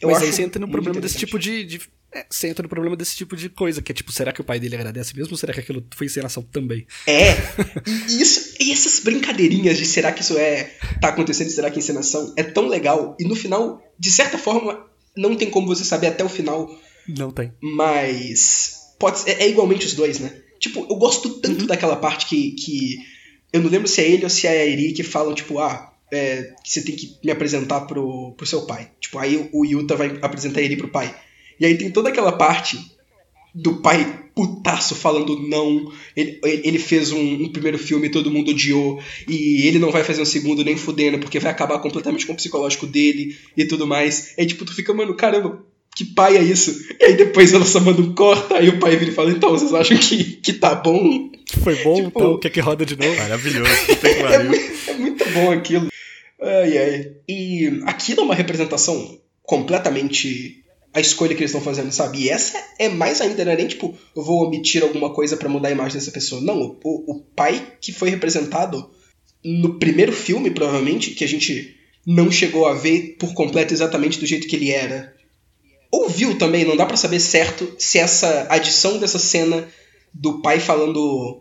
[0.00, 1.64] Eu Mas acho aí você entra no problema desse tipo de.
[1.64, 1.80] de
[2.12, 4.44] é, você entra no problema desse tipo de coisa, que é tipo, será que o
[4.44, 6.86] pai dele agradece mesmo ou será que aquilo foi encenação também?
[7.06, 7.34] É,
[8.08, 11.80] e, isso, e essas brincadeirinhas de será que isso é tá acontecendo, será que é
[11.80, 13.16] encenação, é tão legal.
[13.20, 14.84] E no final, de certa forma,
[15.16, 16.68] não tem como você saber até o final,
[17.06, 17.52] Não tem.
[17.60, 20.32] mas pode é, é igualmente os dois, né?
[20.60, 22.98] Tipo, eu gosto tanto daquela parte que, que
[23.52, 25.92] eu não lembro se é ele ou se é a Eri que falam, tipo, ah,
[26.12, 28.90] é, que você tem que me apresentar pro, pro seu pai.
[29.00, 31.14] Tipo, aí o Yuta vai apresentar a Eri pro pai.
[31.58, 32.78] E aí tem toda aquela parte
[33.54, 35.90] do pai putaço falando não.
[36.14, 39.02] Ele, ele fez um, um primeiro filme e todo mundo odiou.
[39.26, 42.36] E ele não vai fazer um segundo nem fudendo, porque vai acabar completamente com o
[42.36, 44.34] psicológico dele e tudo mais.
[44.38, 45.64] Aí tipo, tu fica, mano, caramba,
[46.00, 46.74] que pai é isso?
[46.98, 49.50] E aí depois ela só manda um corta, aí o pai vira e fala, então,
[49.50, 51.30] vocês acham que, que tá bom?
[51.62, 53.14] Foi bom, Tipo- então quer que roda de novo?
[53.16, 53.70] Maravilhoso.
[54.02, 55.88] É, muito, é muito bom aquilo.
[56.40, 57.12] Ai, ai.
[57.28, 62.22] E aquilo é uma representação completamente a escolha que eles estão fazendo, sabe?
[62.22, 65.48] E essa é mais ainda, não é nem tipo, eu vou omitir alguma coisa pra
[65.50, 66.40] mudar a imagem dessa pessoa.
[66.40, 68.90] Não, o, o pai que foi representado
[69.44, 74.26] no primeiro filme, provavelmente, que a gente não chegou a ver por completo exatamente do
[74.26, 75.14] jeito que ele era.
[75.92, 79.68] Ouviu também, não dá pra saber certo se essa adição dessa cena
[80.14, 81.40] do pai falando,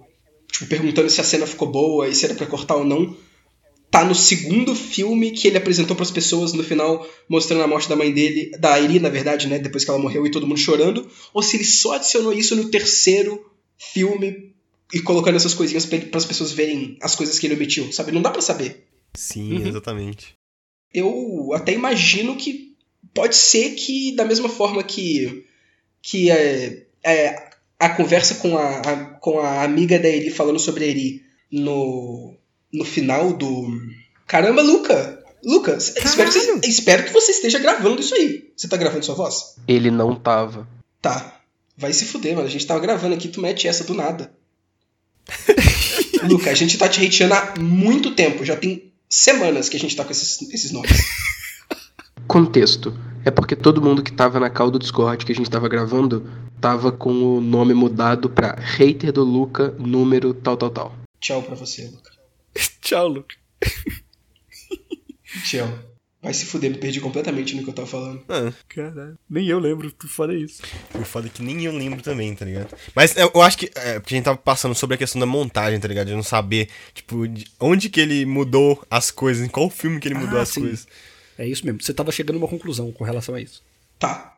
[0.52, 3.16] tipo, perguntando se a cena ficou boa e se era pra cortar ou não,
[3.92, 7.96] tá no segundo filme que ele apresentou pras pessoas no final, mostrando a morte da
[7.96, 11.08] mãe dele, da Iri, na verdade, né, depois que ela morreu e todo mundo chorando,
[11.34, 13.44] ou se ele só adicionou isso no terceiro
[13.78, 14.54] filme
[14.94, 18.12] e colocando essas coisinhas para as pessoas verem as coisas que ele omitiu, sabe?
[18.12, 18.86] Não dá pra saber.
[19.16, 19.68] Sim, Uhum.
[19.68, 20.34] exatamente.
[20.94, 22.69] Eu até imagino que
[23.14, 25.46] pode ser que da mesma forma que
[26.02, 30.84] que é, é, a conversa com a, a- com a amiga da Eri falando sobre
[30.86, 32.36] a Eri no
[32.72, 33.68] no final do
[34.28, 35.18] caramba Luca!
[35.44, 38.52] Lucas espero que, você, espero que você esteja gravando isso aí.
[38.58, 39.56] Você tá gravando sua voz?
[39.68, 40.68] Ele não tava.
[41.02, 41.36] tá.
[41.78, 42.46] Vai se fuder mano.
[42.46, 44.34] A gente tava gravando aqui tu mete essa do nada.
[46.24, 48.44] Luca a gente tá te hateando há muito tempo.
[48.44, 50.92] Já tem semanas que a gente tá com esses, esses nomes
[52.30, 52.96] Contexto.
[53.26, 56.30] É porque todo mundo que tava na call do Discord que a gente tava gravando
[56.62, 60.96] tava com o nome mudado pra hater do Luca, número tal, tal, tal.
[61.20, 62.12] tchau pra você Luca
[62.82, 63.36] Tchau, Luke.
[65.44, 65.68] Tchau.
[66.22, 68.22] Vai se fuder, me perdi completamente no que eu tava falando.
[68.28, 69.18] Ah, Caralho.
[69.30, 70.62] Nem eu lembro, tu fala isso.
[70.94, 72.76] o foda é que nem eu lembro também, tá ligado?
[72.94, 73.72] Mas eu, eu acho que.
[73.74, 76.08] É, porque a gente tava passando sobre a questão da montagem, tá ligado?
[76.08, 80.10] De não saber, tipo, de onde que ele mudou as coisas, em qual filme que
[80.10, 80.60] ele mudou Ah, as sim.
[80.62, 80.88] coisas.
[81.40, 81.82] É isso mesmo.
[81.82, 83.64] Você tava chegando a uma conclusão com relação a isso.
[83.98, 84.38] Tá.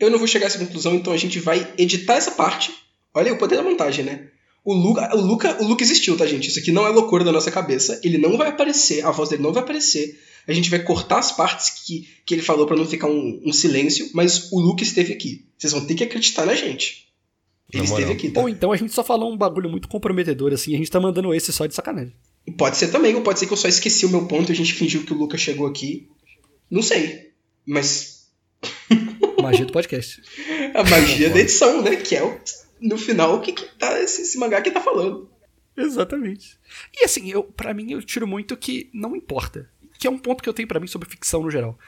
[0.00, 2.74] Eu não vou chegar a essa conclusão, então a gente vai editar essa parte.
[3.14, 4.28] Olha aí o poder da montagem, né?
[4.64, 6.48] O Luca, o Luca, o Luca existiu, tá, gente?
[6.48, 8.00] Isso aqui não é loucura da nossa cabeça.
[8.02, 10.18] Ele não vai aparecer, a voz dele não vai aparecer.
[10.46, 13.52] A gente vai cortar as partes que, que ele falou pra não ficar um, um
[13.52, 15.46] silêncio, mas o Luca esteve aqui.
[15.56, 17.06] Vocês vão ter que acreditar na gente.
[17.72, 18.00] Ele moral.
[18.00, 18.40] esteve aqui, tá?
[18.40, 21.32] Ou então a gente só falou um bagulho muito comprometedor assim, a gente tá mandando
[21.32, 22.12] esse só de sacanagem.
[22.56, 24.56] Pode ser também, ou pode ser que eu só esqueci o meu ponto e a
[24.56, 26.08] gente fingiu que o Luca chegou aqui.
[26.70, 27.32] Não sei.
[27.66, 28.28] Mas
[29.42, 30.22] Magia do podcast.
[30.74, 31.96] a magia da edição, né?
[31.96, 32.38] Que é o,
[32.80, 35.30] no final o que, que tá esse, esse mangá que tá falando.
[35.76, 36.58] Exatamente.
[36.94, 39.70] E assim, eu, para mim, eu tiro muito que não importa.
[39.98, 41.78] Que é um ponto que eu tenho pra mim sobre ficção no geral.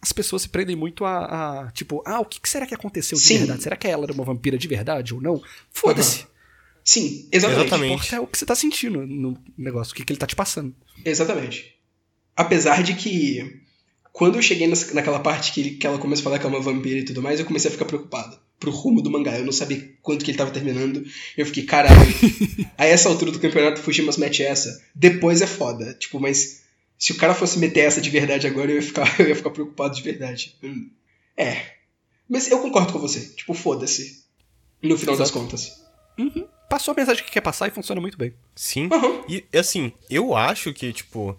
[0.00, 3.16] As pessoas se prendem muito a, a, tipo, ah, o que, que será que aconteceu
[3.16, 3.38] de Sim.
[3.38, 3.62] verdade?
[3.62, 5.42] Será que ela era uma vampira de verdade ou não?
[5.70, 6.26] Foda-se.
[6.84, 7.60] Sim, exatamente.
[7.60, 7.94] O que Exatamente.
[7.94, 10.36] importa é o que você tá sentindo no negócio, o que, que ele tá te
[10.36, 10.74] passando.
[11.02, 11.74] Exatamente.
[12.36, 13.63] Apesar de que
[14.14, 16.60] quando eu cheguei naquela parte que, ele- que ela começa a falar que é uma
[16.60, 18.38] vampira e tudo mais, eu comecei a ficar preocupado.
[18.60, 19.36] Pro rumo do mangá.
[19.36, 21.04] Eu não sabia quanto que ele tava terminando.
[21.36, 21.98] Eu fiquei, caralho.
[22.78, 24.80] a essa altura do campeonato, Fujimas mete essa.
[24.94, 25.92] Depois é foda.
[25.94, 26.62] Tipo, mas
[26.96, 29.50] se o cara fosse meter essa de verdade agora, eu ia ficar, eu ia ficar
[29.50, 30.54] preocupado de verdade.
[30.62, 30.88] Hum.
[31.36, 31.72] É.
[32.28, 33.20] Mas eu concordo com você.
[33.34, 34.22] Tipo, foda-se.
[34.80, 35.40] No final das Exato.
[35.44, 35.82] contas.
[36.16, 36.46] Uhum.
[36.70, 38.32] Passou a mensagem que quer passar e funciona muito bem.
[38.54, 38.88] Sim.
[38.92, 39.24] Aham.
[39.28, 41.36] E assim, eu acho que, tipo,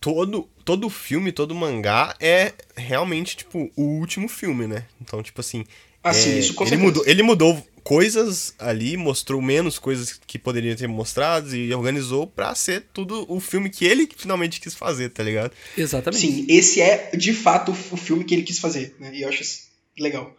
[0.00, 4.84] todo, todo filme, todo mangá é realmente, tipo, o último filme, né?
[5.00, 5.64] Então, tipo assim.
[6.02, 10.74] Assim, é, isso com ele mudou, ele mudou coisas ali, mostrou menos coisas que poderiam
[10.74, 15.22] ter mostrado e organizou pra ser tudo o filme que ele finalmente quis fazer, tá
[15.22, 15.52] ligado?
[15.78, 16.20] Exatamente.
[16.20, 19.12] Sim, esse é de fato o filme que ele quis fazer, né?
[19.14, 20.36] E eu acho isso legal.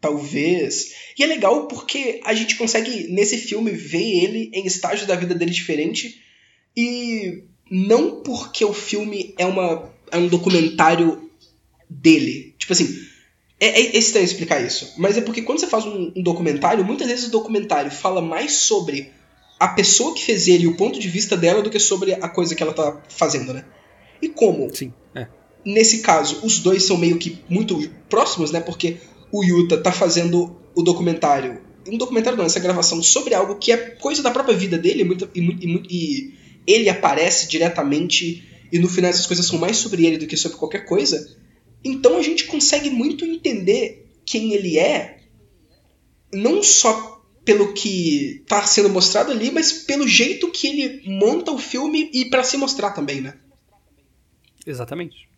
[0.00, 0.92] Talvez.
[1.18, 5.34] E é legal porque a gente consegue, nesse filme, ver ele em estágios da vida
[5.34, 6.22] dele diferente.
[6.76, 11.30] E não porque o filme é, uma, é um documentário
[11.88, 12.54] dele.
[12.58, 12.98] Tipo assim,
[13.60, 14.94] é, é estranho explicar isso.
[14.96, 18.52] Mas é porque quando você faz um, um documentário, muitas vezes o documentário fala mais
[18.52, 19.10] sobre
[19.58, 22.28] a pessoa que fez ele e o ponto de vista dela do que sobre a
[22.28, 23.64] coisa que ela tá fazendo, né?
[24.20, 25.26] E como Sim, é.
[25.64, 28.60] nesse caso, os dois são meio que muito próximos, né?
[28.60, 28.98] Porque
[29.32, 31.60] o Yuta tá fazendo o documentário.
[31.88, 35.04] Um documentário não, essa gravação sobre algo que é coisa da própria vida dele e,
[35.04, 36.34] muito- e muito- e
[36.66, 40.58] ele aparece diretamente e no final essas coisas são mais sobre ele do que sobre
[40.58, 41.36] qualquer coisa.
[41.84, 45.20] Então a gente consegue muito entender quem ele é,
[46.32, 51.58] não só pelo que tá sendo mostrado ali, mas pelo jeito que ele monta o
[51.58, 53.38] filme e pra se mostrar também, né?
[54.66, 55.28] Exatamente.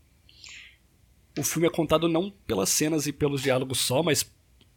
[1.38, 4.24] O filme é contado não pelas cenas e pelos diálogos só, mas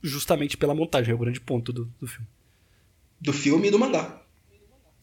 [0.04, 2.28] justamente pela montagem, é o grande ponto do, do filme.
[3.20, 4.22] Do filme e do mangá.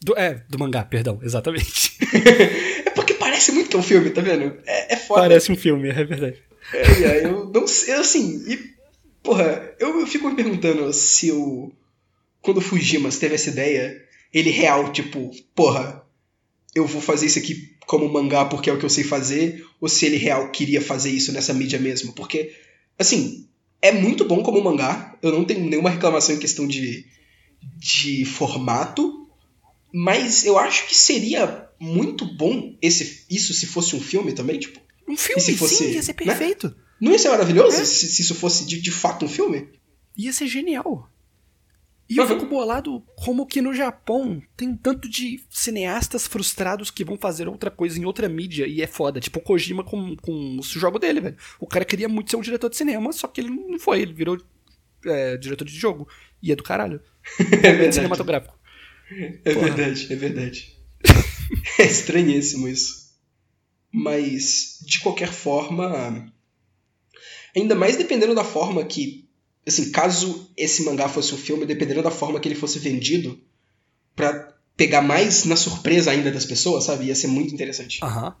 [0.01, 1.97] Do- é, do mangá, perdão, exatamente.
[2.85, 4.57] É porque parece muito um filme, tá vendo?
[4.65, 5.21] É, é foda.
[5.21, 6.37] Parece um filme, é verdade.
[6.73, 8.59] É, é, eu não sei, assim, e,
[9.21, 11.71] porra, eu, eu fico me perguntando se o.
[12.41, 14.01] Quando o Fujimas teve essa ideia,
[14.33, 16.03] ele real, tipo, porra,
[16.73, 19.89] eu vou fazer isso aqui como mangá porque é o que eu sei fazer, ou
[19.89, 22.13] se ele real queria fazer isso nessa mídia mesmo.
[22.13, 22.51] Porque,
[22.97, 23.47] assim,
[23.81, 27.05] é muito bom como mangá, eu não tenho nenhuma reclamação em questão de,
[27.77, 29.18] de formato,
[29.93, 34.79] mas eu acho que seria muito bom esse, isso se fosse um filme também, tipo.
[35.07, 36.25] Um filme, se fosse, sim, ia ser né?
[36.25, 36.75] perfeito.
[37.01, 39.69] Não ia ser maravilhoso se, se isso fosse de, de fato um filme?
[40.17, 41.09] Ia ser genial.
[42.09, 42.29] E eu Uhum.
[42.29, 47.47] fico bolado como que no Japão tem um tanto de cineastas frustrados que vão fazer
[47.47, 49.19] outra coisa em outra mídia e é foda.
[49.19, 51.37] Tipo o Kojima com, com o jogo dele, velho.
[51.59, 54.01] O cara queria muito ser um diretor de cinema, só que ele não foi.
[54.01, 54.37] Ele virou
[55.05, 56.07] é, diretor de jogo.
[56.41, 56.99] E é do caralho.
[57.63, 58.58] É É cinematográfico.
[59.43, 59.71] É Porra.
[59.71, 60.77] verdade, é verdade.
[61.79, 63.09] é estranhíssimo isso.
[63.91, 66.31] Mas, de qualquer forma.
[67.55, 69.27] Ainda mais dependendo da forma que.
[69.65, 73.39] Assim, caso esse mangá fosse um filme, dependendo da forma que ele fosse vendido,
[74.15, 77.05] pra pegar mais na surpresa ainda das pessoas, sabe?
[77.05, 77.99] Ia ser muito interessante.
[78.03, 78.35] Aham.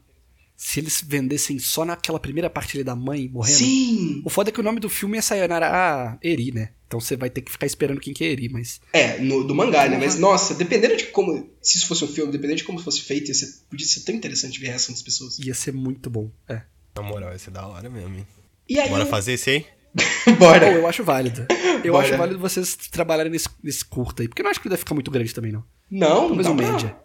[0.55, 3.57] Se eles vendessem só naquela primeira parte ali da mãe morrendo.
[3.57, 4.21] Sim!
[4.25, 6.73] O foda é que o nome do filme é Sayonara Eri, né?
[6.89, 8.81] Então você vai ter que ficar esperando quem que Eri, mas.
[8.91, 9.95] É, no, do mangá, né?
[9.95, 11.47] Mas, nossa, dependendo de como.
[11.61, 14.15] Se isso fosse um filme, dependendo de como fosse feito, ia ser, podia ser tão
[14.15, 15.37] interessante ver a reação das pessoas.
[15.37, 16.31] Ia ser muito bom.
[16.47, 16.63] É.
[16.95, 18.27] Na moral, esse é da hora mesmo, hein?
[18.67, 18.89] E aí.
[18.89, 19.65] Bora fazer esse aí?
[20.25, 20.71] Pô, Bora!
[20.71, 21.45] eu acho válido.
[21.83, 22.07] Eu Bora.
[22.07, 24.27] acho válido vocês trabalharem nesse, nesse curto aí.
[24.27, 25.63] Porque eu não acho que ele deve ficar muito grande também, não.
[25.91, 26.71] Não, Talvez dá um pra...
[26.71, 26.97] média.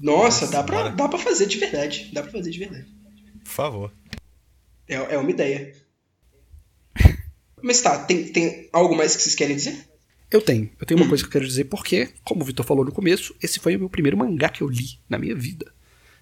[0.00, 0.90] Nossa, dá pra, bora.
[0.94, 2.08] dá pra fazer de verdade.
[2.12, 2.86] Dá pra fazer de verdade.
[3.42, 3.92] Por favor.
[4.86, 5.74] É, é uma ideia.
[7.62, 9.86] Mas tá, tem, tem algo mais que vocês querem dizer?
[10.30, 10.68] Eu tenho.
[10.78, 13.34] Eu tenho uma coisa que eu quero dizer porque, como o Vitor falou no começo,
[13.42, 15.72] esse foi o meu primeiro mangá que eu li na minha vida.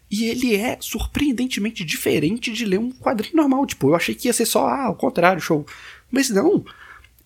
[0.09, 3.67] E ele é surpreendentemente diferente de ler um quadrinho normal.
[3.67, 5.67] Tipo, eu achei que ia ser só, ah, ao contrário, show.
[6.11, 6.65] Mas não.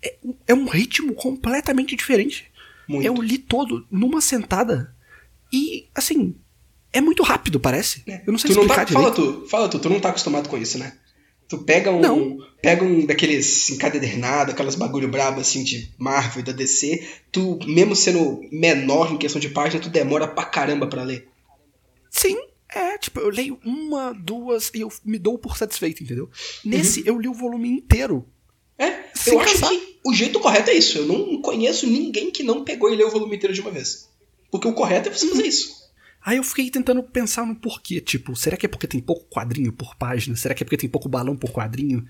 [0.02, 2.46] É, um- é um ritmo completamente diferente.
[2.88, 3.06] Muito.
[3.06, 4.94] Eu li todo numa sentada.
[5.52, 6.34] E, assim,
[6.92, 8.02] é muito rápido, parece.
[8.26, 10.48] Eu não sei tu não explicar tá, fala tu, fala tu, tu não tá acostumado
[10.48, 10.94] com isso, né?
[11.50, 12.38] Tu pega um, Não.
[12.62, 18.40] pega um daqueles encadernado, aquelas bagulho brabo assim de Marvel da DC, tu mesmo sendo
[18.52, 21.28] menor em questão de página, tu demora pra caramba pra ler.
[22.08, 22.36] Sim,
[22.72, 26.30] é, tipo, eu leio uma, duas e eu me dou por satisfeito, entendeu?
[26.64, 28.24] Nesse, eu li o volume inteiro.
[28.78, 28.86] É,
[29.26, 29.70] eu acho cansar.
[29.70, 30.98] que o jeito correto é isso.
[30.98, 34.08] Eu não conheço ninguém que não pegou e leu o volume inteiro de uma vez.
[34.52, 35.32] Porque o correto é você Uhum.
[35.32, 35.79] fazer isso.
[36.22, 39.72] Aí eu fiquei tentando pensar no porquê, tipo, será que é porque tem pouco quadrinho
[39.72, 40.36] por página?
[40.36, 42.07] Será que é porque tem pouco balão por quadrinho?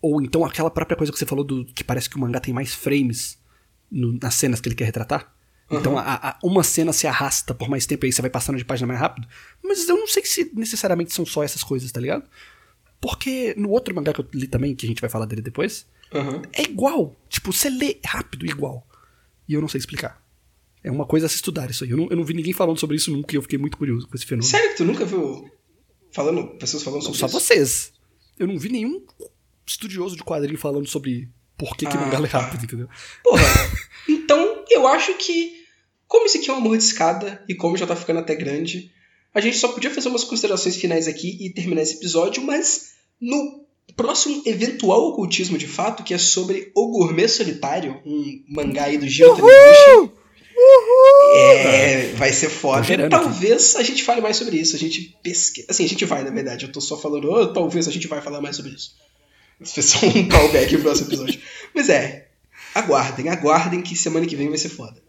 [0.00, 2.54] Ou então aquela própria coisa que você falou do que parece que o mangá tem
[2.54, 3.38] mais frames
[3.90, 5.32] no- nas cenas que ele quer retratar?
[5.70, 8.56] Então a- a- uma cena se arrasta por mais tempo e aí você vai passando
[8.58, 9.26] de página mais rápido.
[9.62, 12.28] Mas eu não sei se necessariamente são só essas coisas, tá ligado?
[13.00, 15.86] Porque no outro mangá que eu li também, que a gente vai falar dele depois,
[16.12, 16.42] Aham.
[16.52, 17.16] é igual.
[17.28, 18.86] Tipo, você lê rápido igual.
[19.48, 20.22] E eu não sei explicar.
[20.84, 21.90] É uma coisa a se estudar isso aí.
[21.90, 24.06] Eu não, eu não vi ninguém falando sobre isso nunca e eu fiquei muito curioso
[24.06, 24.48] com esse fenômeno.
[24.50, 25.50] Sério que tu nunca viu
[26.12, 27.40] falando, pessoas falando Não, sobre só isso?
[27.40, 27.92] vocês.
[28.38, 29.02] Eu não vi nenhum
[29.66, 32.38] estudioso de quadrinho falando sobre por que, que Ah, mangá lê tá.
[32.40, 32.88] rápido, entendeu?
[33.22, 33.42] Porra,
[34.08, 35.64] então eu acho que,
[36.06, 38.92] como isso aqui é um amor de escada, e como já tá ficando até grande,
[39.32, 43.64] A gente só podia fazer umas considerações finais aqui e terminar esse episódio, mas no
[43.96, 49.08] próximo eventual ocultismo de fato, que é sobre O Gourmet Solitário, um mangá aí do
[49.08, 50.12] Gil Taniguchi.
[51.34, 52.82] É, vai ser foda.
[52.82, 54.76] Gerando talvez a gente fale mais sobre isso.
[54.76, 55.66] A gente pesquisa.
[55.70, 56.66] Assim, a gente vai, na verdade.
[56.66, 58.94] Eu tô só falando, "Oh, talvez a gente vai falar mais sobre isso.
[59.60, 61.40] Isso foi só um callback pro próximo episódio.
[61.74, 62.28] Mas é,
[62.74, 65.02] aguardem, aguardem que semana que vem vai ser foda.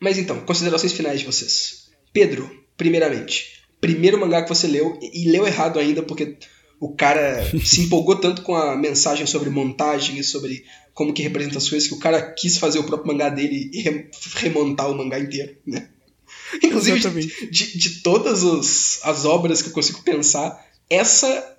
[0.00, 1.90] Mas então, considerações finais de vocês.
[2.12, 3.62] Pedro, primeiramente.
[3.80, 6.36] Primeiro mangá que você leu, e leu errado ainda, porque
[6.80, 10.64] o cara se empolgou tanto com a mensagem sobre montagem e sobre
[10.94, 13.82] como que representa as coisas que o cara quis fazer o próprio mangá dele e
[13.82, 15.88] re- remontar o mangá inteiro, né?
[16.62, 17.50] Inclusive, Exatamente.
[17.50, 21.56] de, de todas os- as obras que eu consigo pensar, essa,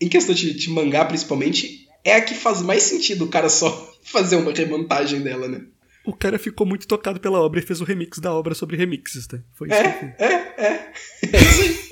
[0.00, 3.92] em questão de, de mangá principalmente, é a que faz mais sentido o cara só
[4.02, 5.62] fazer uma remontagem dela, né?
[6.04, 9.26] O cara ficou muito tocado pela obra e fez o remix da obra sobre remixes,
[9.26, 9.38] tá?
[9.54, 9.76] Foi isso.
[9.76, 10.92] É, é, é.
[11.30, 11.88] É isso.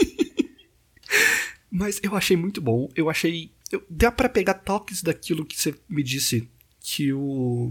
[1.70, 2.89] Mas eu achei muito bom.
[2.97, 3.51] Eu achei.
[3.70, 6.49] Eu, dá pra pegar toques daquilo que você me disse
[6.87, 7.68] que o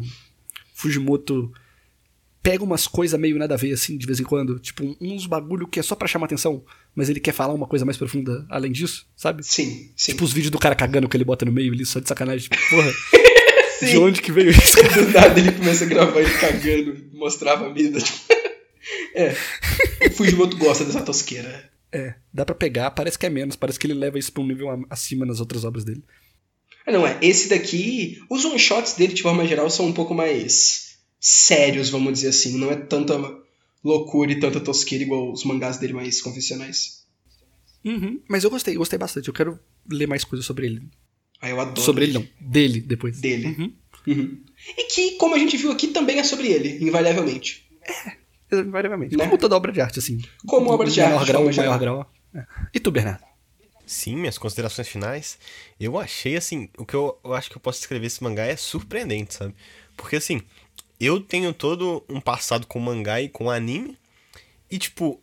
[0.74, 1.50] Fujimoto
[2.44, 4.60] pega umas coisas meio nada a ver, assim, de vez em quando.
[4.60, 7.86] Tipo, uns bagulho que é só pra chamar atenção, mas ele quer falar uma coisa
[7.86, 9.42] mais profunda além disso, sabe?
[9.42, 10.12] Sim, sim.
[10.12, 12.50] Tipo os vídeos do cara cagando que ele bota no meio ali, só de sacanagem.
[12.50, 12.92] Tipo, porra,
[13.80, 13.98] de Sim.
[14.00, 14.76] onde que veio isso?
[14.76, 18.00] Do nada ele começa a gravar ele cagando, mostrava a vida.
[18.00, 18.36] Tipo...
[19.16, 19.34] É.
[20.08, 21.72] O Fujimoto gosta dessa tosqueira.
[21.92, 24.48] É, dá pra pegar, parece que é menos, parece que ele leva isso pra um
[24.48, 26.04] nível acima nas outras obras dele.
[26.86, 27.18] Ah, não, é.
[27.22, 28.20] Esse daqui.
[28.30, 32.58] Os one-shots dele, de forma geral, são um pouco mais sérios, vamos dizer assim.
[32.58, 33.16] Não é tanta
[33.84, 37.06] loucura e tanta tosqueira igual os mangás dele mais convencionais.
[37.84, 39.28] Uhum, mas eu gostei, gostei bastante.
[39.28, 39.60] Eu quero
[39.90, 40.90] ler mais coisas sobre ele.
[41.40, 41.82] Ah, eu adoro.
[41.82, 43.20] Sobre ele não, dele depois.
[43.20, 43.48] Dele.
[43.48, 43.74] Uhum.
[44.08, 44.44] Uhum.
[44.78, 47.68] E que, como a gente viu aqui, também é sobre ele, invariavelmente.
[48.52, 49.18] Invariavelmente.
[49.18, 49.26] Né?
[49.26, 50.22] Como toda obra de arte, assim.
[50.46, 52.12] Como obra de arte, grau, em forma maior grau.
[52.34, 52.46] É.
[52.74, 53.24] E tu, Bernardo?
[53.86, 55.38] Sim, minhas considerações finais.
[55.80, 58.56] Eu achei, assim, o que eu, eu acho que eu posso descrever esse mangá é
[58.56, 59.54] surpreendente, sabe?
[59.96, 60.42] Porque, assim,
[61.00, 63.98] eu tenho todo um passado com mangá e com anime.
[64.70, 65.22] E, tipo,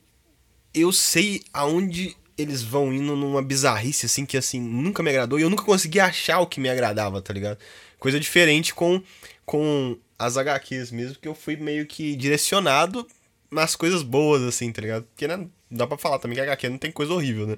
[0.73, 5.39] eu sei aonde eles vão indo numa bizarrice, assim, que, assim, nunca me agradou.
[5.39, 7.59] E eu nunca consegui achar o que me agradava, tá ligado?
[7.99, 9.03] Coisa diferente com,
[9.45, 13.07] com as HQs mesmo, que eu fui meio que direcionado
[13.51, 15.05] nas coisas boas, assim, tá ligado?
[15.05, 17.57] Porque, né, dá pra falar também que HQ não tem coisa horrível, né?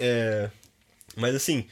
[0.00, 0.50] É...
[1.16, 1.64] Mas, assim,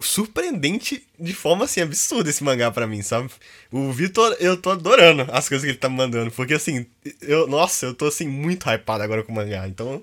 [0.00, 3.30] surpreendente de forma, assim, absurda esse mangá pra mim, sabe?
[3.70, 6.86] O Vitor, eu tô adorando as coisas que ele tá me mandando, porque, assim,
[7.22, 10.02] eu, nossa, eu tô, assim, muito hypado agora com o mangá, então,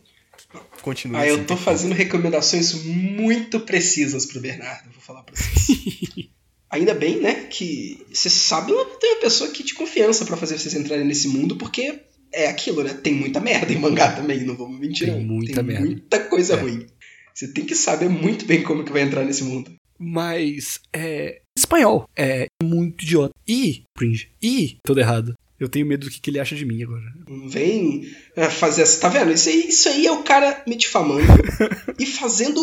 [0.82, 6.30] continue Ah, eu tô fazendo recomendações muito precisas pro Bernardo, vou falar pra vocês.
[6.70, 10.74] Ainda bem, né, que você sabe tem uma pessoa que de confiança pra fazer vocês
[10.74, 12.00] entrarem nesse mundo, porque
[12.34, 12.94] é aquilo, né?
[12.94, 15.22] Tem muita merda em mangá também, não vamos mentir, Tem não.
[15.22, 15.86] muita tem merda.
[15.86, 16.62] muita coisa É.
[16.62, 16.88] ruim.
[17.34, 19.72] Você tem que saber muito bem como que vai entrar nesse mundo.
[19.98, 21.42] Mas, é.
[21.58, 22.06] Espanhol.
[22.16, 23.34] É muito idiota.
[23.48, 24.32] E, cringe.
[24.42, 25.34] E, tudo errado.
[25.60, 27.04] Eu tenho medo do que, que ele acha de mim agora.
[27.28, 29.00] Não vem é, fazer essa.
[29.00, 29.32] Tá vendo?
[29.32, 31.22] Isso aí, isso aí é o cara me difamando
[32.00, 32.60] e fazendo.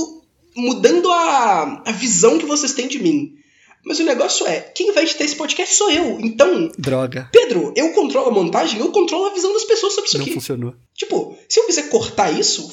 [0.57, 3.37] mudando a, a visão que vocês têm de mim.
[3.85, 6.19] Mas o negócio é, quem vai editar esse podcast sou eu.
[6.21, 7.29] Então, Droga.
[7.33, 10.35] Pedro, eu controlo a montagem, eu controlo a visão das pessoas sobre isso Não aqui.
[10.35, 10.75] funcionou.
[10.95, 12.69] Tipo, se eu quiser cortar isso,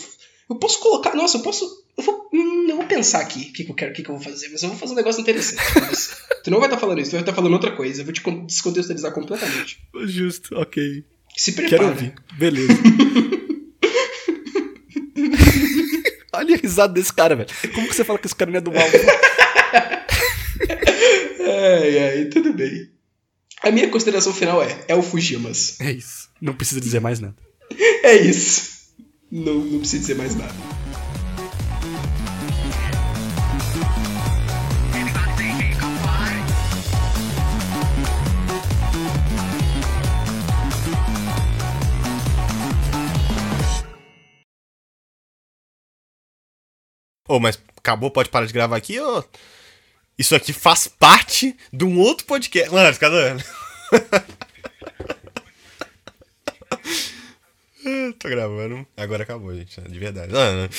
[0.49, 1.15] eu posso colocar.
[1.15, 1.84] Nossa, eu posso.
[1.97, 4.09] Eu vou, hum, eu vou pensar aqui o que, que eu quero, o que, que
[4.09, 5.61] eu vou fazer, mas eu vou fazer um negócio interessante.
[6.43, 8.01] tu não vai estar falando isso, tu vai estar falando outra coisa.
[8.01, 9.79] Eu vou te con- descontextualizar completamente.
[10.05, 11.03] Justo, ok.
[11.37, 11.77] Se prepara.
[11.77, 12.13] Quero ouvir.
[12.37, 12.73] Beleza.
[16.33, 17.49] Olha a risada desse cara, velho.
[17.73, 18.83] Como que você fala que esse cara não é do mal?
[21.47, 22.89] Ai, ai, tudo bem.
[23.61, 25.79] A minha consideração final é: é o Fujimas.
[25.79, 26.29] É isso.
[26.41, 27.35] Não precisa dizer mais nada.
[28.03, 28.89] É isso.
[29.31, 30.53] Não, não preciso dizer mais nada.
[47.27, 49.23] Ô, mas acabou, pode parar de gravar aqui, ô?
[50.17, 52.71] Isso aqui faz parte de um outro podcast.
[52.71, 53.43] Mano, doendo.
[57.85, 58.87] Ah, Tô gravando.
[58.95, 59.81] Agora acabou, gente.
[59.81, 60.31] De verdade.
[60.35, 60.69] Ah,